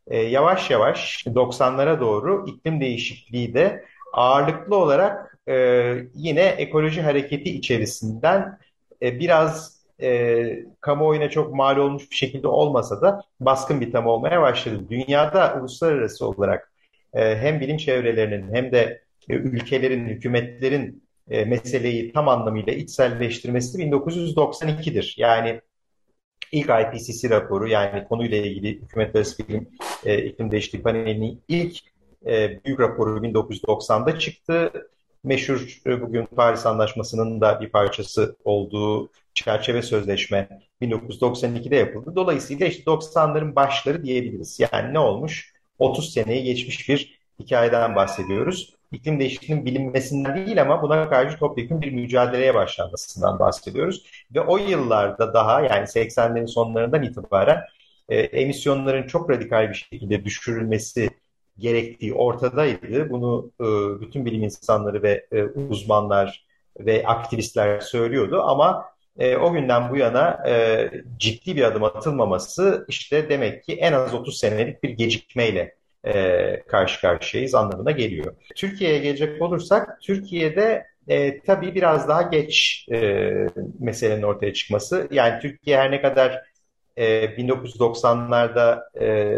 e, 0.06 0.18
yavaş 0.18 0.70
yavaş 0.70 1.26
90'lara 1.26 2.00
doğru 2.00 2.44
iklim 2.48 2.80
değişikliği 2.80 3.54
de 3.54 3.84
ağırlıklı 4.12 4.76
olarak 4.76 5.38
e, 5.48 5.54
yine 6.14 6.42
ekoloji 6.42 7.02
hareketi 7.02 7.50
içerisinden 7.56 8.58
e, 9.02 9.18
biraz 9.20 9.82
e, 10.02 10.64
kamuoyuna 10.80 11.30
çok 11.30 11.54
mal 11.54 11.76
olmuş 11.76 12.10
bir 12.10 12.16
şekilde 12.16 12.48
olmasa 12.48 13.02
da 13.02 13.22
baskın 13.40 13.80
bir 13.80 13.92
tema 13.92 14.10
olmaya 14.10 14.42
başladı. 14.42 14.84
Dünyada 14.90 15.58
uluslararası 15.60 16.26
olarak 16.26 16.72
e, 17.14 17.36
hem 17.36 17.60
bilim 17.60 17.76
çevrelerinin 17.76 18.54
hem 18.54 18.72
de 18.72 19.02
e, 19.28 19.34
ülkelerin, 19.34 20.06
hükümetlerin 20.06 21.02
e, 21.30 21.44
meseleyi 21.44 22.12
tam 22.12 22.28
anlamıyla 22.28 22.72
içselleştirmesi 22.72 23.78
1992'dir. 23.78 25.14
Yani 25.18 25.60
ilk 26.52 26.70
IPCC 26.70 27.30
raporu 27.30 27.68
yani 27.68 28.04
konuyla 28.08 28.36
ilgili 28.38 28.82
hükümetler 28.82 29.26
bilim 29.48 29.68
e, 30.04 30.24
iklim 30.24 30.50
değişikliği 30.50 30.82
panelinin 30.82 31.42
ilk 31.48 31.78
e, 32.26 32.64
büyük 32.64 32.80
raporu 32.80 33.24
1990'da 33.26 34.18
çıktı. 34.18 34.72
Meşhur 35.24 35.80
e, 35.86 36.00
bugün 36.00 36.26
Paris 36.26 36.66
Anlaşması'nın 36.66 37.40
da 37.40 37.60
bir 37.60 37.68
parçası 37.68 38.36
olduğu 38.44 39.10
çerçeve 39.34 39.82
sözleşme 39.82 40.48
1992'de 40.82 41.76
yapıldı. 41.76 42.12
Dolayısıyla 42.16 42.66
işte 42.66 42.82
90'ların 42.82 43.54
başları 43.56 44.04
diyebiliriz. 44.04 44.60
Yani 44.60 44.94
ne 44.94 44.98
olmuş? 44.98 45.52
30 45.78 46.12
seneyi 46.12 46.44
geçmiş 46.44 46.88
bir 46.88 47.20
hikayeden 47.40 47.96
bahsediyoruz. 47.96 48.74
İklim 48.92 49.20
değişikliğinin 49.20 49.66
bilinmesinden 49.66 50.46
değil 50.46 50.62
ama 50.62 50.82
buna 50.82 51.08
karşı 51.08 51.38
topyekun 51.38 51.82
bir 51.82 51.92
mücadeleye 51.92 52.54
başlanmasından 52.54 53.38
bahsediyoruz. 53.38 54.06
Ve 54.34 54.40
o 54.40 54.58
yıllarda 54.58 55.34
daha 55.34 55.60
yani 55.60 55.86
80'lerin 55.86 56.46
sonlarından 56.46 57.02
itibaren 57.02 57.60
e, 58.08 58.16
emisyonların 58.20 59.06
çok 59.06 59.30
radikal 59.30 59.70
bir 59.70 59.74
şekilde 59.74 60.24
düşürülmesi 60.24 61.10
gerektiği 61.58 62.14
ortadaydı. 62.14 63.10
Bunu 63.10 63.50
e, 63.60 63.64
bütün 64.00 64.24
bilim 64.26 64.42
insanları 64.42 65.02
ve 65.02 65.26
e, 65.32 65.42
uzmanlar 65.44 66.46
ve 66.78 67.06
aktivistler 67.06 67.80
söylüyordu 67.80 68.42
ama 68.42 68.84
e, 69.18 69.36
o 69.36 69.52
günden 69.52 69.90
bu 69.90 69.96
yana 69.96 70.48
e, 70.48 70.90
ciddi 71.18 71.56
bir 71.56 71.62
adım 71.62 71.84
atılmaması 71.84 72.84
işte 72.88 73.28
demek 73.28 73.64
ki 73.64 73.72
en 73.72 73.92
az 73.92 74.14
30 74.14 74.38
senelik 74.38 74.82
bir 74.82 74.90
gecikmeyle 74.90 75.76
e, 76.06 76.62
karşı 76.68 77.00
karşıyayız 77.00 77.54
anlamına 77.54 77.90
geliyor. 77.90 78.34
Türkiye'ye 78.54 78.98
gelecek 78.98 79.42
olursak 79.42 80.02
Türkiye'de 80.02 80.86
e, 81.08 81.40
tabii 81.40 81.74
biraz 81.74 82.08
daha 82.08 82.22
geç 82.22 82.86
e, 82.92 83.30
meselenin 83.78 84.22
ortaya 84.22 84.52
çıkması. 84.52 85.08
Yani 85.10 85.40
Türkiye 85.40 85.76
her 85.76 85.90
ne 85.90 86.02
kadar 86.02 86.42
e, 86.96 87.24
1990'larda 87.24 88.82
e, 89.00 89.36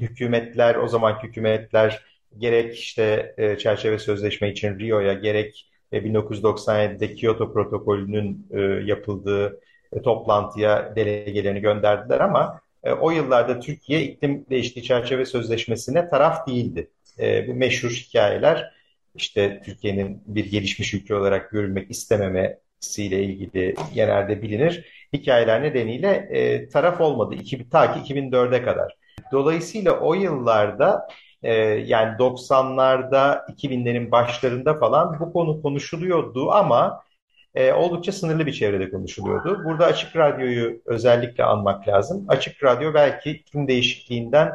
hükümetler, 0.00 0.74
o 0.74 0.88
zamanki 0.88 1.26
hükümetler 1.26 2.02
gerek 2.38 2.74
işte 2.78 3.34
e, 3.38 3.58
çerçeve 3.58 3.98
sözleşme 3.98 4.50
için 4.50 4.78
Rio'ya 4.78 5.12
gerek 5.12 5.70
e, 5.92 5.98
1997'de 5.98 7.14
Kyoto 7.14 7.52
protokolünün 7.52 8.46
e, 8.50 8.60
yapıldığı 8.60 9.60
e, 9.92 10.02
toplantıya 10.02 10.96
delegelerini 10.96 11.60
gönderdiler 11.60 12.20
ama 12.20 12.60
e, 12.84 12.92
o 12.92 13.10
yıllarda 13.10 13.60
Türkiye 13.60 14.02
iklim 14.02 14.46
değişikliği 14.50 14.82
çerçeve 14.82 15.24
sözleşmesine 15.26 16.08
taraf 16.08 16.46
değildi. 16.46 16.90
E, 17.18 17.48
bu 17.48 17.54
meşhur 17.54 17.90
hikayeler 17.90 18.72
işte 19.14 19.62
Türkiye'nin 19.64 20.22
bir 20.26 20.50
gelişmiş 20.50 20.94
ülke 20.94 21.14
olarak 21.14 21.50
görülmek 21.50 21.90
istememesiyle 21.90 23.22
ilgili 23.22 23.74
genelde 23.94 24.42
bilinir. 24.42 24.84
Hikayeler 25.12 25.62
nedeniyle 25.62 26.08
e, 26.08 26.68
taraf 26.68 27.00
olmadı 27.00 27.34
iki, 27.34 27.70
ta 27.70 27.94
ki 27.94 28.14
2004'e 28.14 28.62
kadar. 28.62 28.96
Dolayısıyla 29.32 30.00
o 30.00 30.14
yıllarda 30.14 31.08
e, 31.42 31.54
yani 31.64 32.16
90'larda 32.18 33.46
2000'lerin 33.52 34.10
başlarında 34.10 34.78
falan 34.78 35.20
bu 35.20 35.32
konu 35.32 35.62
konuşuluyordu 35.62 36.50
ama 36.50 37.05
e, 37.56 37.72
oldukça 37.72 38.12
sınırlı 38.12 38.46
bir 38.46 38.52
çevrede 38.52 38.90
konuşuluyordu. 38.90 39.62
Burada 39.64 39.86
Açık 39.86 40.16
Radyo'yu 40.16 40.82
özellikle 40.86 41.44
anmak 41.44 41.88
lazım. 41.88 42.24
Açık 42.28 42.64
Radyo 42.64 42.94
belki 42.94 43.30
iklim 43.30 43.68
değişikliğinden 43.68 44.52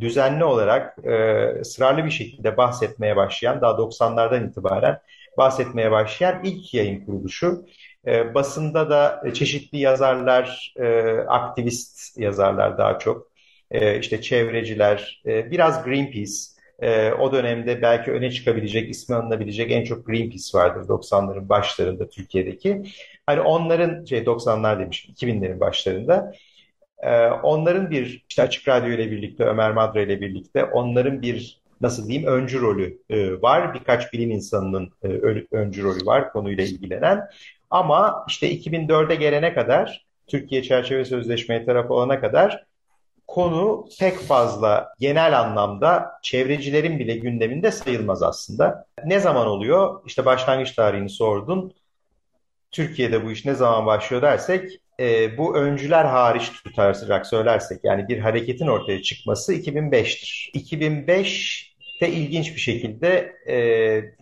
düzenli 0.00 0.44
olarak 0.44 0.98
e, 1.04 1.46
ısrarlı 1.60 2.04
bir 2.04 2.10
şekilde 2.10 2.56
bahsetmeye 2.56 3.16
başlayan, 3.16 3.60
daha 3.60 3.72
90'lardan 3.72 4.48
itibaren 4.48 4.98
bahsetmeye 5.38 5.90
başlayan 5.90 6.44
ilk 6.44 6.74
yayın 6.74 7.04
kuruluşu. 7.06 7.66
E, 8.06 8.34
basında 8.34 8.90
da 8.90 9.32
çeşitli 9.34 9.78
yazarlar, 9.78 10.74
e, 10.76 11.10
aktivist 11.28 12.18
yazarlar 12.18 12.78
daha 12.78 12.98
çok, 12.98 13.26
e, 13.70 13.98
işte 13.98 14.22
çevreciler, 14.22 15.22
e, 15.26 15.50
biraz 15.50 15.84
Greenpeace, 15.84 16.32
e, 16.82 17.12
o 17.12 17.32
dönemde 17.32 17.82
belki 17.82 18.10
öne 18.12 18.30
çıkabilecek, 18.30 18.90
ismi 18.90 19.14
alınabilecek 19.16 19.70
en 19.70 19.84
çok 19.84 20.06
Greenpeace 20.06 20.58
vardır 20.58 20.88
90'ların 20.88 21.48
başlarında 21.48 22.08
Türkiye'deki. 22.08 22.82
Hani 23.26 23.40
onların, 23.40 24.04
şey 24.04 24.18
90'lar 24.18 24.80
demişim, 24.80 25.14
2000'lerin 25.14 25.60
başlarında. 25.60 26.32
E, 26.98 27.26
onların 27.26 27.90
bir, 27.90 28.24
işte 28.28 28.42
Açık 28.42 28.68
Radyo 28.68 28.90
ile 28.90 29.10
birlikte, 29.10 29.44
Ömer 29.44 29.72
Madra 29.72 30.02
ile 30.02 30.20
birlikte 30.20 30.64
onların 30.64 31.22
bir 31.22 31.62
nasıl 31.80 32.08
diyeyim 32.08 32.28
öncü 32.28 32.60
rolü 32.60 32.98
e, 33.10 33.42
var. 33.42 33.74
Birkaç 33.74 34.12
bilim 34.12 34.30
insanının 34.30 34.92
e, 35.02 35.08
öncü 35.52 35.82
rolü 35.82 36.06
var 36.06 36.32
konuyla 36.32 36.64
ilgilenen. 36.64 37.20
Ama 37.70 38.24
işte 38.28 38.54
2004'e 38.54 39.14
gelene 39.14 39.54
kadar, 39.54 40.06
Türkiye 40.26 40.62
Çerçeve 40.62 41.04
Sözleşmeye 41.04 41.64
taraf 41.64 41.90
olana 41.90 42.20
kadar 42.20 42.64
konu 43.32 43.86
pek 44.00 44.18
fazla 44.18 44.94
genel 45.00 45.40
anlamda 45.40 46.12
çevrecilerin 46.22 46.98
bile 46.98 47.16
gündeminde 47.16 47.70
sayılmaz 47.70 48.22
aslında. 48.22 48.86
Ne 49.04 49.20
zaman 49.20 49.46
oluyor? 49.46 50.00
İşte 50.06 50.24
başlangıç 50.24 50.72
tarihini 50.72 51.08
sordun. 51.08 51.74
Türkiye'de 52.70 53.24
bu 53.24 53.30
iş 53.30 53.44
ne 53.44 53.54
zaman 53.54 53.86
başlıyor 53.86 54.22
dersek 54.22 54.80
e, 55.00 55.38
bu 55.38 55.56
öncüler 55.56 56.04
hariç 56.04 56.50
tutarak 56.64 57.26
söylersek 57.26 57.80
yani 57.84 58.08
bir 58.08 58.18
hareketin 58.18 58.66
ortaya 58.66 59.02
çıkması 59.02 59.54
2005'tir. 59.54 60.50
2005'te 60.54 62.08
ilginç 62.08 62.54
bir 62.54 62.60
şekilde 62.60 63.36
e, 63.48 63.56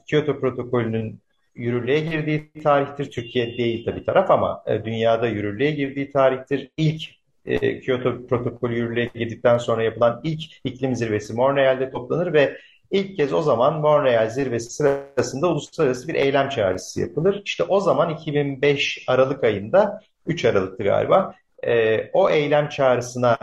Kyoto 0.06 0.40
protokolünün 0.40 1.20
yürürlüğe 1.54 2.00
girdiği 2.00 2.52
tarihtir. 2.62 3.10
Türkiye 3.10 3.58
değil 3.58 3.84
tabii 3.84 4.04
taraf 4.04 4.30
ama 4.30 4.62
e, 4.66 4.84
dünyada 4.84 5.28
yürürlüğe 5.28 5.70
girdiği 5.70 6.12
tarihtir. 6.12 6.70
İlk 6.76 7.19
e, 7.46 7.80
Kyoto 7.80 8.26
protokolü 8.26 8.74
yürürlüğe 8.74 9.10
girdikten 9.14 9.58
sonra 9.58 9.82
yapılan 9.82 10.20
ilk 10.24 10.42
iklim 10.64 10.94
zirvesi 10.94 11.34
Montreal'de 11.34 11.90
toplanır 11.90 12.32
ve 12.32 12.56
ilk 12.90 13.16
kez 13.16 13.32
o 13.32 13.42
zaman 13.42 13.80
Montreal 13.80 14.30
zirvesi 14.30 14.70
sırasında 14.70 15.48
uluslararası 15.48 16.08
bir 16.08 16.14
eylem 16.14 16.48
çağrısı 16.48 17.00
yapılır. 17.00 17.42
İşte 17.44 17.64
o 17.64 17.80
zaman 17.80 18.10
2005 18.10 19.04
Aralık 19.08 19.44
ayında 19.44 20.00
3 20.26 20.44
Aralık'tı 20.44 20.84
galiba 20.84 21.34
e, 21.66 22.00
o 22.12 22.30
eylem 22.30 22.68
çağrısına 22.68 23.38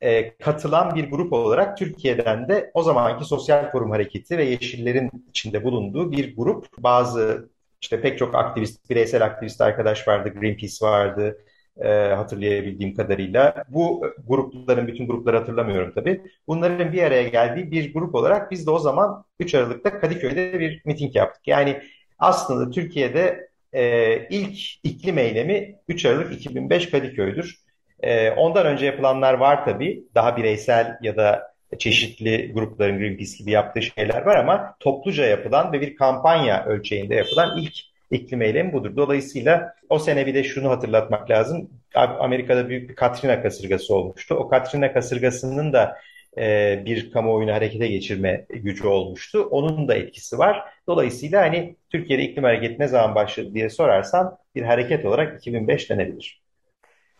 e, 0.00 0.38
katılan 0.38 0.94
bir 0.94 1.10
grup 1.10 1.32
olarak 1.32 1.78
Türkiye'den 1.78 2.48
de 2.48 2.70
o 2.74 2.82
zamanki 2.82 3.24
Sosyal 3.24 3.70
Forum 3.72 3.90
Hareketi 3.90 4.38
ve 4.38 4.44
Yeşillerin 4.44 5.10
içinde 5.28 5.64
bulunduğu 5.64 6.12
bir 6.12 6.36
grup. 6.36 6.66
Bazı 6.78 7.48
işte 7.82 8.00
pek 8.00 8.18
çok 8.18 8.34
aktivist, 8.34 8.90
bireysel 8.90 9.24
aktivist 9.24 9.60
arkadaş 9.60 10.08
vardı, 10.08 10.28
Greenpeace 10.28 10.86
vardı, 10.86 11.38
e, 11.80 11.88
hatırlayabildiğim 11.88 12.94
kadarıyla. 12.94 13.64
Bu 13.68 14.06
grupların, 14.28 14.86
bütün 14.86 15.06
grupları 15.06 15.36
hatırlamıyorum 15.38 15.92
tabii. 15.94 16.22
Bunların 16.48 16.92
bir 16.92 17.02
araya 17.02 17.28
geldiği 17.28 17.70
bir 17.70 17.94
grup 17.94 18.14
olarak 18.14 18.50
biz 18.50 18.66
de 18.66 18.70
o 18.70 18.78
zaman 18.78 19.24
3 19.40 19.54
Aralık'ta 19.54 20.00
Kadıköy'de 20.00 20.60
bir 20.60 20.82
miting 20.84 21.16
yaptık. 21.16 21.48
Yani 21.48 21.82
aslında 22.18 22.70
Türkiye'de 22.70 23.48
e, 23.72 24.16
ilk 24.30 24.58
iklim 24.84 25.18
eylemi 25.18 25.76
3 25.88 26.04
Aralık 26.06 26.32
2005 26.32 26.90
Kadıköy'dür. 26.90 27.56
E, 28.00 28.30
ondan 28.30 28.66
önce 28.66 28.86
yapılanlar 28.86 29.34
var 29.34 29.64
tabii. 29.64 30.04
Daha 30.14 30.36
bireysel 30.36 30.98
ya 31.02 31.16
da 31.16 31.52
çeşitli 31.78 32.52
grupların 32.52 32.98
Greenpeace 32.98 33.36
gibi 33.38 33.50
yaptığı 33.50 33.82
şeyler 33.82 34.22
var 34.26 34.36
ama 34.36 34.74
topluca 34.80 35.24
yapılan 35.24 35.72
ve 35.72 35.80
bir 35.80 35.96
kampanya 35.96 36.64
ölçeğinde 36.64 37.14
yapılan 37.14 37.58
ilk 37.58 37.87
iklim 38.10 38.42
eylemi 38.42 38.72
budur. 38.72 38.96
Dolayısıyla 38.96 39.74
o 39.88 39.98
sene 39.98 40.26
bir 40.26 40.34
de 40.34 40.44
şunu 40.44 40.70
hatırlatmak 40.70 41.30
lazım. 41.30 41.70
Amerika'da 41.94 42.68
büyük 42.68 42.90
bir 42.90 42.94
Katrina 42.96 43.42
kasırgası 43.42 43.94
olmuştu. 43.94 44.34
O 44.34 44.48
Katrina 44.48 44.92
kasırgasının 44.92 45.72
da 45.72 45.96
e, 46.38 46.82
bir 46.86 47.10
kamuoyunu 47.12 47.52
harekete 47.52 47.88
geçirme 47.88 48.46
gücü 48.48 48.86
olmuştu. 48.86 49.42
Onun 49.50 49.88
da 49.88 49.94
etkisi 49.94 50.38
var. 50.38 50.62
Dolayısıyla 50.86 51.42
hani 51.42 51.76
Türkiye'de 51.90 52.22
iklim 52.22 52.44
hareketi 52.44 52.82
ne 52.82 52.88
zaman 52.88 53.14
başladı 53.14 53.54
diye 53.54 53.70
sorarsan 53.70 54.38
bir 54.54 54.62
hareket 54.62 55.04
olarak 55.04 55.38
2005 55.40 55.90
denebilir. 55.90 56.47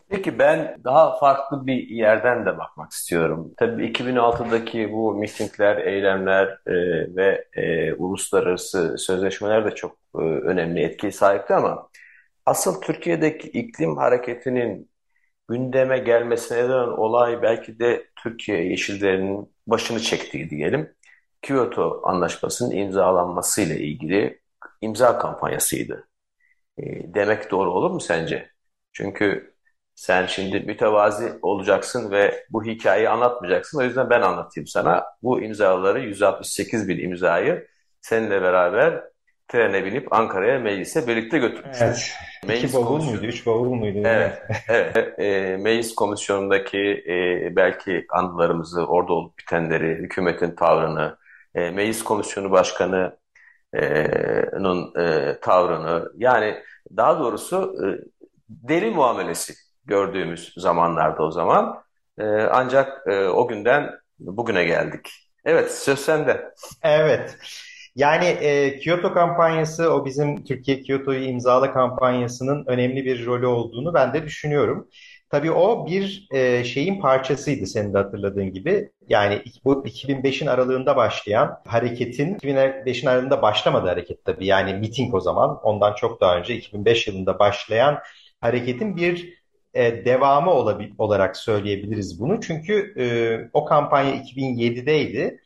Peki 0.09 0.39
ben 0.39 0.81
daha 0.83 1.17
farklı 1.19 1.67
bir 1.67 1.87
yerden 1.87 2.45
de 2.45 2.57
bakmak 2.57 2.91
istiyorum. 2.91 3.53
Tabii 3.57 3.85
2006'daki 3.85 4.91
bu 4.91 5.13
mitingler, 5.15 5.77
eylemler 5.77 6.47
e, 6.67 6.73
ve 7.15 7.45
e, 7.53 7.93
uluslararası 7.93 8.97
sözleşmeler 8.97 9.65
de 9.65 9.75
çok 9.75 9.97
e, 10.15 10.19
önemli 10.21 10.81
etkiye 10.81 11.11
sahipti 11.11 11.53
ama 11.53 11.89
asıl 12.45 12.81
Türkiye'deki 12.81 13.47
iklim 13.49 13.97
hareketinin 13.97 14.91
gündeme 15.49 15.99
gelmesine 15.99 16.57
neden 16.59 16.87
olay 16.97 17.41
belki 17.41 17.79
de 17.79 18.07
Türkiye 18.23 18.65
Yeşillerinin 18.69 19.55
başını 19.67 19.99
çektiği 19.99 20.49
diyelim. 20.49 20.95
Kyoto 21.41 22.01
Anlaşması'nın 22.03 22.71
imzalanmasıyla 22.75 23.75
ilgili 23.75 24.41
imza 24.81 25.17
kampanyasıydı. 25.19 26.07
E, 26.77 27.13
demek 27.13 27.51
doğru 27.51 27.71
olur 27.73 27.91
mu 27.91 27.99
sence? 27.99 28.49
Çünkü 28.93 29.55
sen 29.99 30.25
şimdi 30.25 30.59
mütevazi 30.59 31.33
olacaksın 31.41 32.11
ve 32.11 32.45
bu 32.49 32.65
hikayeyi 32.65 33.09
anlatmayacaksın. 33.09 33.79
O 33.79 33.83
yüzden 33.83 34.09
ben 34.09 34.21
anlatayım 34.21 34.67
sana. 34.67 35.05
Bu 35.23 35.41
imzaları 35.41 35.99
168 35.99 36.87
bin 36.87 36.99
imzayı 36.99 37.67
seninle 38.01 38.41
beraber 38.41 39.03
trene 39.47 39.85
binip 39.85 40.13
Ankara'ya 40.13 40.59
meclise 40.59 41.07
birlikte 41.07 41.37
götürmüştük. 41.37 41.87
Evet. 41.87 42.11
Meclis 42.47 42.73
İki 42.73 42.83
bavul 42.83 43.03
muydu? 43.03 43.25
Üç 43.25 43.45
bavul 43.45 43.73
muydu? 43.73 44.01
Evet. 44.05 44.41
evet. 44.69 45.19
E, 45.19 45.57
meclis 45.57 45.95
komisyonundaki 45.95 47.03
e, 47.07 47.47
belki 47.55 48.05
anılarımızı, 48.09 48.85
orada 48.85 49.13
olup 49.13 49.37
bitenleri, 49.37 49.95
hükümetin 49.95 50.55
tavrını, 50.55 51.17
e, 51.55 51.71
meclis 51.71 52.03
komisyonu 52.03 52.51
başkanı'nın 52.51 53.13
e, 54.99 55.39
tavrını 55.39 56.11
yani 56.17 56.55
daha 56.97 57.19
doğrusu 57.19 57.75
e, 57.85 57.87
deli 58.49 58.91
muamelesi 58.91 59.68
gördüğümüz 59.89 60.53
zamanlarda 60.57 61.23
o 61.23 61.31
zaman. 61.31 61.83
E, 62.17 62.23
ancak 62.51 63.07
e, 63.07 63.27
o 63.27 63.47
günden 63.47 63.91
bugüne 64.19 64.63
geldik. 64.63 65.09
Evet, 65.45 65.71
söz 65.71 65.99
sende. 65.99 66.53
Evet. 66.83 67.37
Yani 67.95 68.25
e, 68.25 68.79
Kyoto 68.79 69.13
kampanyası, 69.13 69.93
o 69.93 70.05
bizim 70.05 70.43
Türkiye 70.43 70.81
Kyoto'yu 70.81 71.23
imzala 71.23 71.73
kampanyasının 71.73 72.63
önemli 72.67 73.05
bir 73.05 73.25
rolü 73.25 73.45
olduğunu 73.45 73.93
ben 73.93 74.13
de 74.13 74.23
düşünüyorum. 74.23 74.87
Tabii 75.29 75.51
o 75.51 75.87
bir 75.87 76.27
e, 76.31 76.63
şeyin 76.63 77.01
parçasıydı 77.01 77.67
senin 77.67 77.93
de 77.93 77.97
hatırladığın 77.97 78.53
gibi. 78.53 78.91
Yani 79.07 79.43
bu 79.65 79.83
2005'in 79.85 80.47
aralığında 80.47 80.95
başlayan 80.95 81.61
hareketin, 81.67 82.35
2005'in 82.35 83.07
aralığında 83.07 83.41
başlamadı 83.41 83.87
hareket 83.87 84.25
tabii. 84.25 84.45
Yani 84.45 84.73
miting 84.73 85.13
o 85.13 85.19
zaman, 85.19 85.59
ondan 85.63 85.93
çok 85.95 86.21
daha 86.21 86.37
önce 86.37 86.55
2005 86.55 87.07
yılında 87.07 87.39
başlayan 87.39 87.99
hareketin 88.41 88.95
bir 88.97 89.38
e, 89.73 90.05
devamı 90.05 90.51
olabil, 90.51 90.91
olarak 90.97 91.37
söyleyebiliriz 91.37 92.19
bunu. 92.19 92.41
Çünkü 92.41 92.93
e, 92.97 93.05
o 93.53 93.65
kampanya 93.65 94.15
2007'deydi 94.15 95.39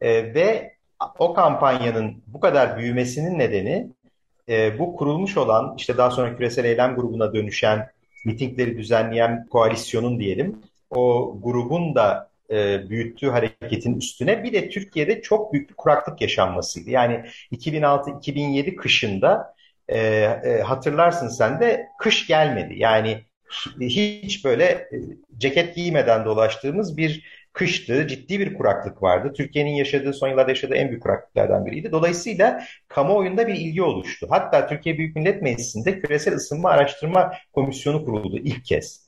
e, 0.00 0.34
ve 0.34 0.76
o 1.18 1.34
kampanyanın 1.34 2.22
bu 2.26 2.40
kadar 2.40 2.78
büyümesinin 2.78 3.38
nedeni 3.38 3.88
e, 4.48 4.78
bu 4.78 4.96
kurulmuş 4.96 5.36
olan 5.36 5.74
işte 5.78 5.96
daha 5.96 6.10
sonra 6.10 6.36
küresel 6.36 6.64
eylem 6.64 6.94
grubuna 6.94 7.34
dönüşen 7.34 7.88
mitingleri 8.24 8.78
düzenleyen 8.78 9.46
koalisyonun 9.50 10.20
diyelim 10.20 10.62
o 10.90 11.36
grubun 11.42 11.94
da 11.94 12.30
e, 12.50 12.88
büyüttüğü 12.90 13.30
hareketin 13.30 13.98
üstüne 13.98 14.44
bir 14.44 14.52
de 14.52 14.70
Türkiye'de 14.70 15.22
çok 15.22 15.52
büyük 15.52 15.70
bir 15.70 15.74
kuraklık 15.74 16.20
yaşanmasıydı. 16.20 16.90
Yani 16.90 17.24
2006-2007 17.52 18.76
kışında 18.76 19.54
e, 19.88 19.98
e, 19.98 20.62
hatırlarsın 20.62 21.28
sen 21.28 21.60
de 21.60 21.88
kış 21.98 22.26
gelmedi. 22.26 22.74
Yani 22.76 23.24
hiç 23.80 24.44
böyle 24.44 24.64
e, 24.64 24.88
ceket 25.38 25.74
giymeden 25.76 26.24
dolaştığımız 26.24 26.96
bir 26.96 27.24
kıştı. 27.52 28.06
Ciddi 28.06 28.40
bir 28.40 28.54
kuraklık 28.54 29.02
vardı. 29.02 29.32
Türkiye'nin 29.36 29.70
yaşadığı 29.70 30.12
son 30.12 30.28
yıllarda 30.28 30.50
yaşadığı 30.50 30.74
en 30.74 30.88
büyük 30.88 31.02
kuraklıklardan 31.02 31.66
biriydi. 31.66 31.92
Dolayısıyla 31.92 32.64
kamuoyunda 32.88 33.46
bir 33.48 33.54
ilgi 33.54 33.82
oluştu. 33.82 34.26
Hatta 34.30 34.66
Türkiye 34.66 34.98
Büyük 34.98 35.16
Millet 35.16 35.42
Meclisi'nde 35.42 36.00
Küresel 36.00 36.32
Isınma 36.32 36.70
Araştırma 36.70 37.32
Komisyonu 37.52 38.04
kuruldu 38.04 38.38
ilk 38.38 38.64
kez. 38.64 39.01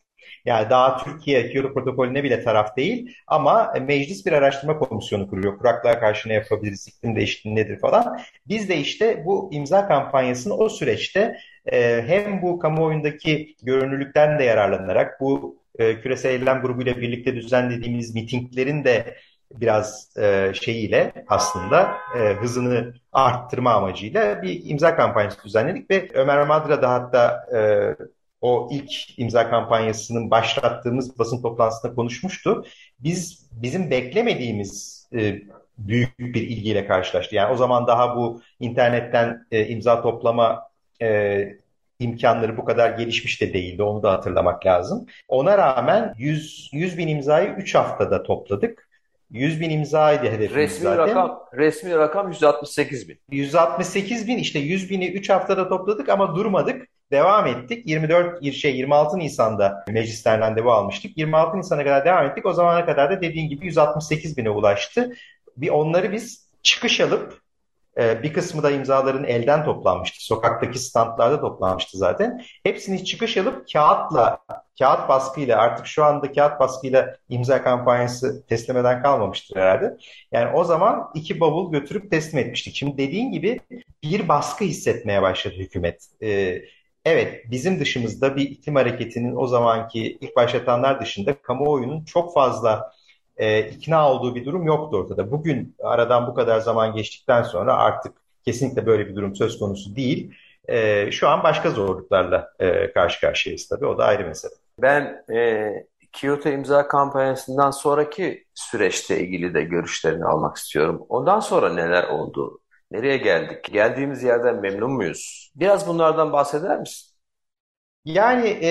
Yani 0.44 0.70
daha 0.70 1.04
Türkiye 1.04 1.50
Kyoto 1.50 1.74
protokolüne 1.74 2.24
bile 2.24 2.44
taraf 2.44 2.76
değil 2.76 3.16
ama 3.26 3.72
meclis 3.82 4.26
bir 4.26 4.32
araştırma 4.32 4.78
komisyonu 4.78 5.30
kuruyor. 5.30 5.58
Kuraklığa 5.58 6.00
karşı 6.00 6.28
ne 6.28 6.34
yapabiliriz, 6.34 6.88
iklim 6.88 7.16
değişikliği 7.16 7.54
nedir 7.54 7.78
falan. 7.78 8.18
Biz 8.48 8.68
de 8.68 8.76
işte 8.76 9.22
bu 9.26 9.48
imza 9.52 9.88
kampanyasını 9.88 10.54
o 10.54 10.68
süreçte 10.68 11.36
e, 11.72 12.02
hem 12.06 12.42
bu 12.42 12.58
kamuoyundaki 12.58 13.56
görünürlükten 13.62 14.38
de 14.38 14.44
yararlanarak 14.44 15.20
bu 15.20 15.56
e, 15.78 16.00
küresel 16.00 16.30
eylem 16.30 16.62
grubuyla 16.62 16.96
birlikte 16.96 17.34
düzenlediğimiz 17.36 18.14
mitinglerin 18.14 18.84
de 18.84 19.16
biraz 19.50 20.16
e, 20.18 20.52
şeyiyle 20.54 21.12
aslında 21.28 21.96
e, 22.18 22.18
hızını 22.18 22.94
arttırma 23.12 23.72
amacıyla 23.72 24.42
bir 24.42 24.60
imza 24.64 24.96
kampanyası 24.96 25.44
düzenledik 25.44 25.90
ve 25.90 26.08
Ömer 26.14 26.46
Madra 26.46 26.82
da 26.82 26.92
hatta 26.92 27.46
e, 27.56 27.58
o 28.44 28.68
ilk 28.70 29.18
imza 29.18 29.50
kampanyasının 29.50 30.30
başlattığımız 30.30 31.18
basın 31.18 31.42
toplantısında 31.42 31.94
konuşmuştu. 31.94 32.64
Biz 33.00 33.46
bizim 33.52 33.90
beklemediğimiz 33.90 35.06
e, 35.14 35.42
büyük 35.78 36.18
bir 36.18 36.42
ilgiyle 36.42 36.86
karşılaştı. 36.86 37.34
Yani 37.34 37.52
o 37.52 37.56
zaman 37.56 37.86
daha 37.86 38.16
bu 38.16 38.42
internetten 38.60 39.46
e, 39.50 39.66
imza 39.66 40.02
toplama 40.02 40.62
e, 41.02 41.48
imkanları 41.98 42.56
bu 42.56 42.64
kadar 42.64 42.90
gelişmiş 42.90 43.40
de 43.40 43.52
değildi. 43.52 43.82
Onu 43.82 44.02
da 44.02 44.12
hatırlamak 44.12 44.66
lazım. 44.66 45.06
Ona 45.28 45.58
rağmen 45.58 46.14
100, 46.18 46.70
100 46.72 46.98
bin 46.98 47.08
imzayı 47.08 47.48
3 47.48 47.74
haftada 47.74 48.22
topladık. 48.22 48.88
100 49.30 49.60
bin 49.60 49.70
imzaydı 49.70 50.26
hedefimiz 50.26 50.70
resmi 50.70 50.82
zaten. 50.82 51.08
Rakam, 51.08 51.44
resmi 51.54 51.94
rakam 51.94 52.28
168 52.28 53.08
bin. 53.08 53.18
168 53.30 54.28
bin 54.28 54.38
işte 54.38 54.58
100 54.58 54.90
bini 54.90 55.08
3 55.08 55.30
haftada 55.30 55.68
topladık 55.68 56.08
ama 56.08 56.36
durmadık. 56.36 56.88
Devam 57.14 57.46
ettik. 57.46 57.86
24 57.86 58.54
şey 58.54 58.76
26 58.76 59.18
Nisan'da 59.18 59.84
meclisten 59.88 60.40
randevu 60.40 60.70
almıştık. 60.70 61.18
26 61.18 61.58
Nisan'a 61.58 61.84
kadar 61.84 62.04
devam 62.04 62.26
ettik. 62.26 62.46
O 62.46 62.52
zamana 62.52 62.86
kadar 62.86 63.10
da 63.10 63.22
dediğin 63.22 63.48
gibi 63.48 63.66
168 63.66 64.36
bine 64.36 64.50
ulaştı. 64.50 65.12
Bir 65.56 65.68
onları 65.68 66.12
biz 66.12 66.48
çıkış 66.62 67.00
alıp 67.00 67.40
e, 67.98 68.22
bir 68.22 68.32
kısmı 68.32 68.62
da 68.62 68.70
imzaların 68.70 69.24
elden 69.24 69.64
toplanmıştı. 69.64 70.24
Sokaktaki 70.24 70.78
standlarda 70.78 71.40
toplanmıştı 71.40 71.98
zaten. 71.98 72.44
Hepsini 72.62 73.04
çıkış 73.04 73.36
alıp 73.36 73.72
kağıtla, 73.72 74.38
kağıt 74.78 75.08
baskıyla 75.08 75.58
artık 75.58 75.86
şu 75.86 76.04
anda 76.04 76.32
kağıt 76.32 76.60
baskıyla 76.60 77.16
imza 77.28 77.62
kampanyası 77.62 78.46
teslimeden 78.46 79.02
kalmamıştır 79.02 79.56
herhalde. 79.56 79.96
Yani 80.32 80.56
o 80.56 80.64
zaman 80.64 81.10
iki 81.14 81.40
bavul 81.40 81.72
götürüp 81.72 82.10
teslim 82.10 82.38
etmiştik. 82.38 82.74
Şimdi 82.74 82.98
dediğin 82.98 83.32
gibi 83.32 83.60
bir 84.02 84.28
baskı 84.28 84.64
hissetmeye 84.64 85.22
başladı 85.22 85.54
hükümet. 85.58 86.08
E, 86.22 86.60
Evet, 87.04 87.50
bizim 87.50 87.80
dışımızda 87.80 88.36
bir 88.36 88.42
iklim 88.42 88.74
hareketinin 88.74 89.36
o 89.36 89.46
zamanki 89.46 90.18
ilk 90.20 90.36
başlatanlar 90.36 91.00
dışında 91.00 91.42
kamuoyunun 91.42 92.04
çok 92.04 92.34
fazla 92.34 92.92
e, 93.36 93.60
ikna 93.68 94.12
olduğu 94.12 94.34
bir 94.34 94.44
durum 94.44 94.66
yoktu 94.66 94.96
ortada. 94.96 95.30
Bugün 95.30 95.76
aradan 95.82 96.26
bu 96.26 96.34
kadar 96.34 96.60
zaman 96.60 96.94
geçtikten 96.94 97.42
sonra 97.42 97.76
artık 97.76 98.12
kesinlikle 98.44 98.86
böyle 98.86 99.08
bir 99.08 99.16
durum 99.16 99.36
söz 99.36 99.58
konusu 99.58 99.96
değil. 99.96 100.34
E, 100.68 101.10
şu 101.10 101.28
an 101.28 101.42
başka 101.42 101.70
zorluklarla 101.70 102.52
e, 102.58 102.92
karşı 102.92 103.20
karşıyayız 103.20 103.68
tabii. 103.68 103.86
O 103.86 103.98
da 103.98 104.04
ayrı 104.04 104.26
mesele. 104.26 104.52
Ben 104.82 105.24
e, 105.34 105.70
Kyoto 106.12 106.48
imza 106.48 106.88
kampanyasından 106.88 107.70
sonraki 107.70 108.44
süreçte 108.54 109.20
ilgili 109.20 109.54
de 109.54 109.62
görüşlerini 109.62 110.24
almak 110.24 110.56
istiyorum. 110.56 111.06
Ondan 111.08 111.40
sonra 111.40 111.74
neler 111.74 112.04
oldu? 112.04 112.60
Nereye 112.90 113.16
geldik? 113.16 113.64
Geldiğimiz 113.72 114.22
yerden 114.22 114.60
memnun 114.60 114.90
muyuz? 114.90 115.43
Biraz 115.54 115.88
bunlardan 115.88 116.32
bahseder 116.32 116.80
misin? 116.80 117.14
Yani 118.04 118.48
e, 118.62 118.70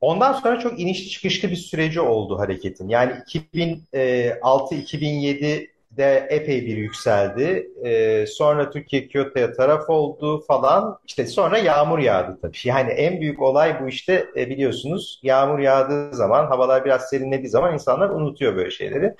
ondan 0.00 0.32
sonra 0.32 0.60
çok 0.60 0.80
inişli 0.80 1.08
çıkışlı 1.10 1.50
bir 1.50 1.56
süreci 1.56 2.00
oldu 2.00 2.38
hareketin. 2.38 2.88
Yani 2.88 3.12
2006-2007'de 3.26 6.26
epey 6.30 6.66
bir 6.66 6.76
yükseldi. 6.76 7.68
E, 7.84 8.26
sonra 8.26 8.70
Türkiye 8.70 9.08
Kyoto'ya 9.08 9.52
taraf 9.52 9.90
oldu 9.90 10.44
falan. 10.48 10.98
İşte 11.06 11.26
sonra 11.26 11.58
yağmur 11.58 11.98
yağdı 11.98 12.38
tabii. 12.42 12.56
Yani 12.64 12.90
en 12.92 13.20
büyük 13.20 13.42
olay 13.42 13.82
bu 13.84 13.88
işte 13.88 14.26
e, 14.36 14.50
biliyorsunuz 14.50 15.20
yağmur 15.22 15.58
yağdığı 15.58 16.14
zaman, 16.16 16.46
havalar 16.46 16.84
biraz 16.84 17.08
serinlediği 17.08 17.48
zaman 17.48 17.74
insanlar 17.74 18.10
unutuyor 18.10 18.56
böyle 18.56 18.70
şeyleri. 18.70 19.14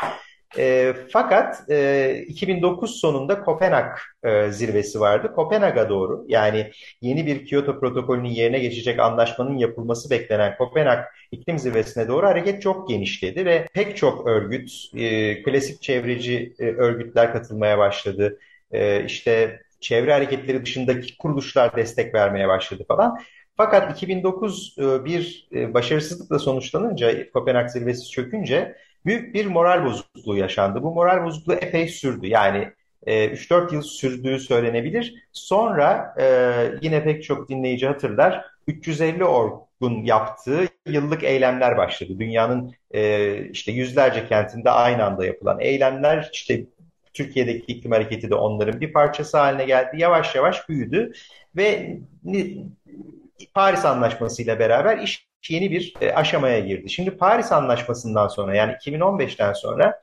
E, 0.58 0.94
fakat 1.12 1.70
e, 1.70 2.24
2009 2.28 3.00
sonunda 3.00 3.40
Kopenhag 3.40 3.98
e, 4.24 4.50
zirvesi 4.52 5.00
vardı. 5.00 5.32
Kopenhag'a 5.34 5.88
doğru 5.88 6.24
yani 6.28 6.70
yeni 7.00 7.26
bir 7.26 7.46
Kyoto 7.46 7.80
protokolünün 7.80 8.28
yerine 8.28 8.58
geçecek 8.58 8.98
anlaşmanın 8.98 9.58
yapılması 9.58 10.10
beklenen 10.10 10.56
Kopenhag 10.56 11.04
iklim 11.32 11.58
zirvesine 11.58 12.08
doğru 12.08 12.26
hareket 12.26 12.62
çok 12.62 12.88
genişledi 12.88 13.46
ve 13.46 13.66
pek 13.74 13.96
çok 13.96 14.26
örgüt, 14.26 14.70
e, 14.94 15.42
klasik 15.42 15.82
çevreci 15.82 16.54
e, 16.58 16.64
örgütler 16.64 17.32
katılmaya 17.32 17.78
başladı. 17.78 18.38
E, 18.72 19.04
işte 19.04 19.62
çevre 19.80 20.12
hareketleri 20.12 20.62
dışındaki 20.62 21.18
kuruluşlar 21.18 21.76
destek 21.76 22.14
vermeye 22.14 22.48
başladı 22.48 22.84
falan. 22.88 23.18
Fakat 23.56 23.92
2009 23.92 24.76
e, 24.78 25.04
bir 25.04 25.48
e, 25.54 25.74
başarısızlıkla 25.74 26.38
sonuçlanınca, 26.38 27.30
Kopenhag 27.32 27.68
zirvesi 27.68 28.10
çökünce 28.10 28.76
büyük 29.06 29.34
bir 29.34 29.46
moral 29.46 29.84
bozukluğu 29.84 30.36
yaşandı. 30.36 30.82
Bu 30.82 30.94
moral 30.94 31.24
bozukluğu 31.24 31.54
epey 31.54 31.88
sürdü. 31.88 32.26
Yani 32.26 32.72
e, 33.06 33.26
3-4 33.26 33.74
yıl 33.74 33.82
sürdüğü 33.82 34.38
söylenebilir. 34.38 35.14
Sonra 35.32 36.14
e, 36.20 36.26
yine 36.82 37.04
pek 37.04 37.24
çok 37.24 37.48
dinleyici 37.48 37.86
hatırlar 37.86 38.44
350 38.66 39.24
orgun 39.24 40.04
yaptığı 40.04 40.68
yıllık 40.86 41.24
eylemler 41.24 41.76
başladı. 41.76 42.18
Dünyanın 42.18 42.74
e, 42.90 43.38
işte 43.44 43.72
yüzlerce 43.72 44.26
kentinde 44.26 44.70
aynı 44.70 45.04
anda 45.04 45.26
yapılan 45.26 45.60
eylemler 45.60 46.30
işte 46.32 46.64
Türkiye'deki 47.14 47.72
iklim 47.72 47.92
hareketi 47.92 48.30
de 48.30 48.34
onların 48.34 48.80
bir 48.80 48.92
parçası 48.92 49.38
haline 49.38 49.64
geldi. 49.64 49.96
Yavaş 50.00 50.34
yavaş 50.34 50.68
büyüdü 50.68 51.12
ve 51.56 51.98
Paris 53.54 53.84
Anlaşması 53.84 54.42
ile 54.42 54.58
beraber 54.58 54.98
iş 54.98 55.28
yeni 55.50 55.70
bir 55.70 55.94
e, 56.00 56.12
aşamaya 56.14 56.58
girdi. 56.60 56.90
Şimdi 56.90 57.10
Paris 57.16 57.52
Anlaşması'ndan 57.52 58.28
sonra 58.28 58.54
yani 58.54 58.72
2015'ten 58.72 59.52
sonra 59.52 60.00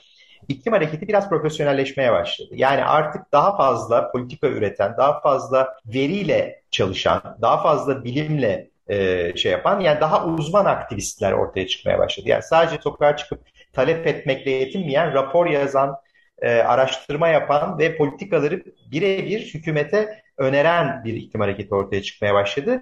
iklim 0.47 0.73
hareketi 0.73 1.07
biraz 1.07 1.29
profesyonelleşmeye 1.29 2.11
başladı. 2.11 2.49
Yani 2.53 2.83
artık 2.83 3.31
daha 3.31 3.57
fazla 3.57 4.11
politika 4.11 4.47
üreten, 4.47 4.95
daha 4.97 5.21
fazla 5.21 5.73
veriyle 5.85 6.61
çalışan, 6.71 7.37
daha 7.41 7.63
fazla 7.63 8.03
bilimle 8.03 8.69
e, 8.87 9.35
şey 9.35 9.51
yapan 9.51 9.79
yani 9.79 10.01
daha 10.01 10.25
uzman 10.25 10.65
aktivistler 10.65 11.31
ortaya 11.31 11.67
çıkmaya 11.67 11.99
başladı. 11.99 12.29
Yani 12.29 12.43
sadece 12.43 12.81
sokağa 12.81 13.17
çıkıp 13.17 13.41
talep 13.73 14.07
etmekle 14.07 14.51
yetinmeyen, 14.51 15.13
rapor 15.13 15.47
yazan, 15.47 15.95
e, 16.41 16.51
araştırma 16.51 17.27
yapan 17.27 17.79
ve 17.79 17.97
politikaları 17.97 18.63
birebir 18.91 19.53
hükümete 19.53 20.23
öneren 20.37 21.03
bir 21.05 21.13
iklim 21.13 21.41
hareketi 21.41 21.75
ortaya 21.75 22.01
çıkmaya 22.01 22.33
başladı. 22.33 22.81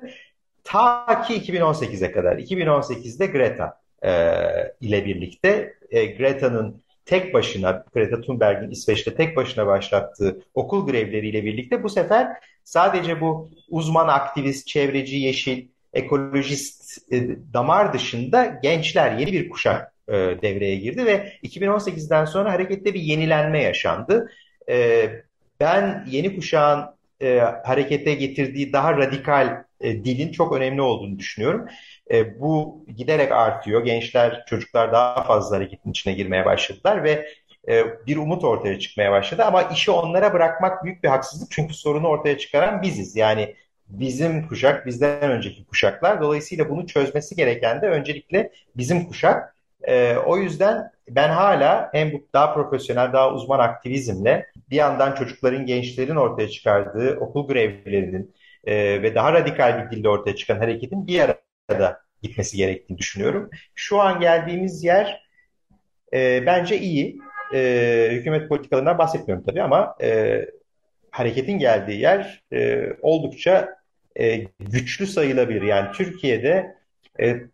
Ta 0.72 1.22
ki 1.28 1.34
2018'e 1.34 2.12
kadar. 2.12 2.38
2018'de 2.38 3.26
Greta 3.26 3.80
e, 4.04 4.12
ile 4.82 5.06
birlikte 5.06 5.74
e, 5.92 6.06
Greta'nın 6.06 6.84
tek 7.06 7.34
başına, 7.34 7.86
Greta 7.94 8.22
Thunberg'in 8.22 8.72
İsveç'te 8.72 9.16
tek 9.16 9.36
başına 9.36 9.68
başlattığı 9.68 10.42
okul 10.54 10.88
grevleriyle 10.88 11.46
birlikte 11.46 11.84
bu 11.84 11.90
sefer 11.90 12.28
sadece 12.64 13.22
bu 13.22 13.50
uzman 13.70 14.08
aktivist, 14.08 14.68
çevreci, 14.68 15.18
yeşil, 15.18 15.68
ekolojist 15.94 17.14
e, 17.14 17.28
damar 17.54 17.94
dışında 17.94 18.60
gençler, 18.64 19.18
yeni 19.18 19.32
bir 19.34 19.50
kuşak 19.50 19.94
e, 20.08 20.14
devreye 20.14 20.76
girdi 20.76 21.06
ve 21.06 21.34
2018'den 21.44 22.26
sonra 22.26 22.52
harekette 22.52 22.94
bir 22.94 23.02
yenilenme 23.02 23.64
yaşandı. 23.64 24.32
E, 24.70 25.10
ben 25.60 26.06
yeni 26.10 26.36
kuşağın 26.36 26.99
e, 27.22 27.40
harekete 27.40 28.14
getirdiği 28.14 28.74
daha 28.74 28.98
radikal 28.98 29.64
e, 29.82 30.04
dilin 30.06 30.32
çok 30.32 30.54
önemli 30.54 30.82
olduğunu 30.82 31.20
düşünüyorum. 31.20 31.68
E, 32.12 32.40
bu 32.40 32.86
giderek 32.98 33.32
artıyor. 33.32 33.86
Gençler, 33.86 34.44
çocuklar 34.48 34.94
daha 34.94 35.24
fazla 35.24 35.56
hareketin 35.58 35.92
içine 35.92 36.14
girmeye 36.14 36.46
başladılar 36.46 37.04
ve 37.04 37.28
e, 37.68 37.86
bir 38.08 38.18
umut 38.18 38.44
ortaya 38.44 38.80
çıkmaya 38.80 39.12
başladı. 39.12 39.44
Ama 39.44 39.62
işi 39.64 39.92
onlara 39.92 40.34
bırakmak 40.34 40.84
büyük 40.86 41.04
bir 41.04 41.10
haksızlık 41.10 41.52
çünkü 41.52 41.74
sorunu 41.74 42.08
ortaya 42.08 42.38
çıkaran 42.38 42.82
biziz. 42.82 43.16
Yani 43.16 43.56
bizim 43.88 44.48
kuşak, 44.48 44.86
bizden 44.86 45.32
önceki 45.32 45.66
kuşaklar. 45.66 46.22
Dolayısıyla 46.22 46.70
bunu 46.70 46.88
çözmesi 46.88 47.36
gereken 47.36 47.82
de 47.82 47.88
öncelikle 47.90 48.52
bizim 48.78 49.06
kuşak. 49.06 49.56
E, 49.90 50.18
o 50.18 50.38
yüzden 50.38 50.92
ben 51.10 51.30
hala 51.30 51.90
hem 51.94 52.14
bu 52.14 52.28
daha 52.34 52.54
profesyonel, 52.54 53.14
daha 53.14 53.34
uzman 53.34 53.60
aktivizmle 53.60 54.46
bir 54.70 54.76
yandan 54.76 55.16
çocukların, 55.16 55.66
gençlerin 55.66 56.16
ortaya 56.16 56.50
çıkardığı 56.50 57.18
okul 57.20 57.48
grevlerinin 57.48 58.36
e, 58.64 59.02
ve 59.02 59.16
daha 59.16 59.34
radikal 59.34 59.86
bir 59.86 59.98
dille 59.98 60.10
ortaya 60.10 60.36
çıkan 60.36 60.58
hareketin 60.58 61.08
bir 61.08 61.22
arada 61.70 62.02
gitmesi 62.22 62.58
gerektiğini 62.58 62.98
düşünüyorum. 62.98 63.50
Şu 63.76 64.02
an 64.02 64.20
geldiğimiz 64.20 64.84
yer 64.84 65.28
e, 66.14 66.46
bence 66.46 66.80
iyi. 66.80 67.20
E, 67.54 68.10
hükümet 68.12 68.50
politikalarından 68.50 68.98
bahsetmiyorum 68.98 69.46
tabii 69.46 69.62
ama 69.62 69.96
e, 70.02 70.42
hareketin 71.12 71.60
geldiği 71.60 72.02
yer 72.02 72.44
e, 72.54 72.90
oldukça 73.02 73.70
e, 74.20 74.38
güçlü 74.60 75.08
sayılabilir. 75.08 75.62
Yani 75.62 75.92
Türkiye'de 75.92 76.79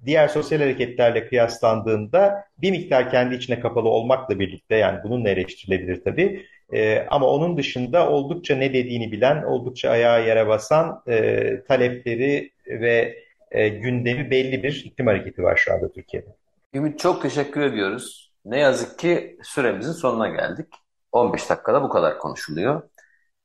diğer 0.05 0.27
sosyal 0.27 0.59
hareketlerle 0.59 1.27
kıyaslandığında 1.27 2.45
bir 2.57 2.71
miktar 2.71 3.11
kendi 3.11 3.35
içine 3.35 3.59
kapalı 3.59 3.89
olmakla 3.89 4.39
birlikte 4.39 4.75
yani 4.75 4.99
bununla 5.03 5.29
eleştirilebilir 5.29 6.03
tabii. 6.03 6.45
E, 6.73 7.07
ama 7.09 7.27
onun 7.27 7.57
dışında 7.57 8.09
oldukça 8.09 8.55
ne 8.55 8.73
dediğini 8.73 9.11
bilen, 9.11 9.43
oldukça 9.43 9.89
ayağa 9.89 10.19
yere 10.19 10.47
basan 10.47 11.01
e, 11.07 11.63
talepleri 11.67 12.51
ve 12.67 13.25
e, 13.51 13.67
gündemi 13.69 14.31
belli 14.31 14.63
bir 14.63 14.83
iklim 14.85 15.07
hareketi 15.07 15.43
var 15.43 15.55
şu 15.55 15.73
anda 15.73 15.91
Türkiye'de. 15.91 16.29
Ümit 16.73 16.99
çok 16.99 17.21
teşekkür 17.21 17.61
ediyoruz. 17.61 18.33
Ne 18.45 18.59
yazık 18.59 18.99
ki 18.99 19.37
süremizin 19.43 19.91
sonuna 19.91 20.29
geldik. 20.29 20.67
15 21.11 21.49
dakikada 21.49 21.83
bu 21.83 21.89
kadar 21.89 22.17
konuşuluyor. 22.17 22.81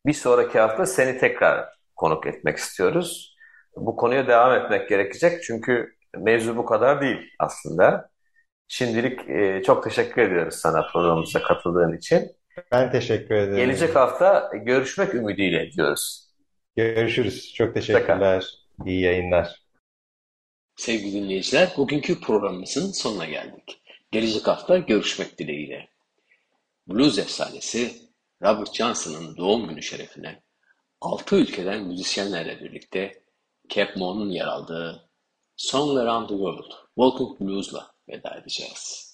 Bir 0.06 0.12
sonraki 0.12 0.58
hafta 0.58 0.86
seni 0.86 1.18
tekrar 1.18 1.68
konuk 1.96 2.26
etmek 2.26 2.56
istiyoruz. 2.56 3.36
Bu 3.76 3.96
konuya 3.96 4.28
devam 4.28 4.54
etmek 4.54 4.88
gerekecek 4.88 5.42
çünkü 5.42 5.94
mevzu 6.16 6.56
bu 6.56 6.64
kadar 6.64 7.00
değil 7.00 7.18
aslında. 7.38 8.10
Şimdilik 8.68 9.28
e, 9.28 9.62
çok 9.66 9.84
teşekkür 9.84 10.22
ediyoruz 10.22 10.54
sana 10.54 10.86
programımıza 10.92 11.42
katıldığın 11.42 11.96
için. 11.96 12.30
Ben 12.72 12.90
teşekkür 12.90 13.34
ederim. 13.34 13.56
Gelecek 13.56 13.96
hafta 13.96 14.50
görüşmek 14.54 15.14
ümidiyle 15.14 15.72
diyoruz. 15.72 16.30
Görüşürüz. 16.76 17.54
Çok 17.54 17.74
teşekkürler. 17.74 18.44
İyi 18.86 19.00
yayınlar. 19.00 19.60
Sevgili 20.76 21.12
dinleyiciler, 21.12 21.68
bugünkü 21.76 22.20
programımızın 22.20 22.92
sonuna 22.92 23.24
geldik. 23.24 23.82
Gelecek 24.12 24.48
hafta 24.48 24.78
görüşmek 24.78 25.38
dileğiyle. 25.38 25.88
Blues 26.88 27.18
efsanesi 27.18 27.92
Robert 28.42 28.74
Johnson'ın 28.74 29.36
doğum 29.36 29.68
günü 29.68 29.82
şerefine 29.82 30.42
6 31.00 31.36
ülkeden 31.36 31.84
müzisyenlerle 31.84 32.60
birlikte 32.60 33.22
Cap 33.68 33.96
Moon'un 33.96 34.30
yer 34.30 34.46
aldığı 34.46 35.09
Song 35.62 35.98
Around 35.98 36.28
the 36.28 36.36
World, 36.36 36.72
Walking 36.96 37.38
Blues'la 37.40 37.92
veda 38.08 38.30
edeceğiz. 38.30 39.09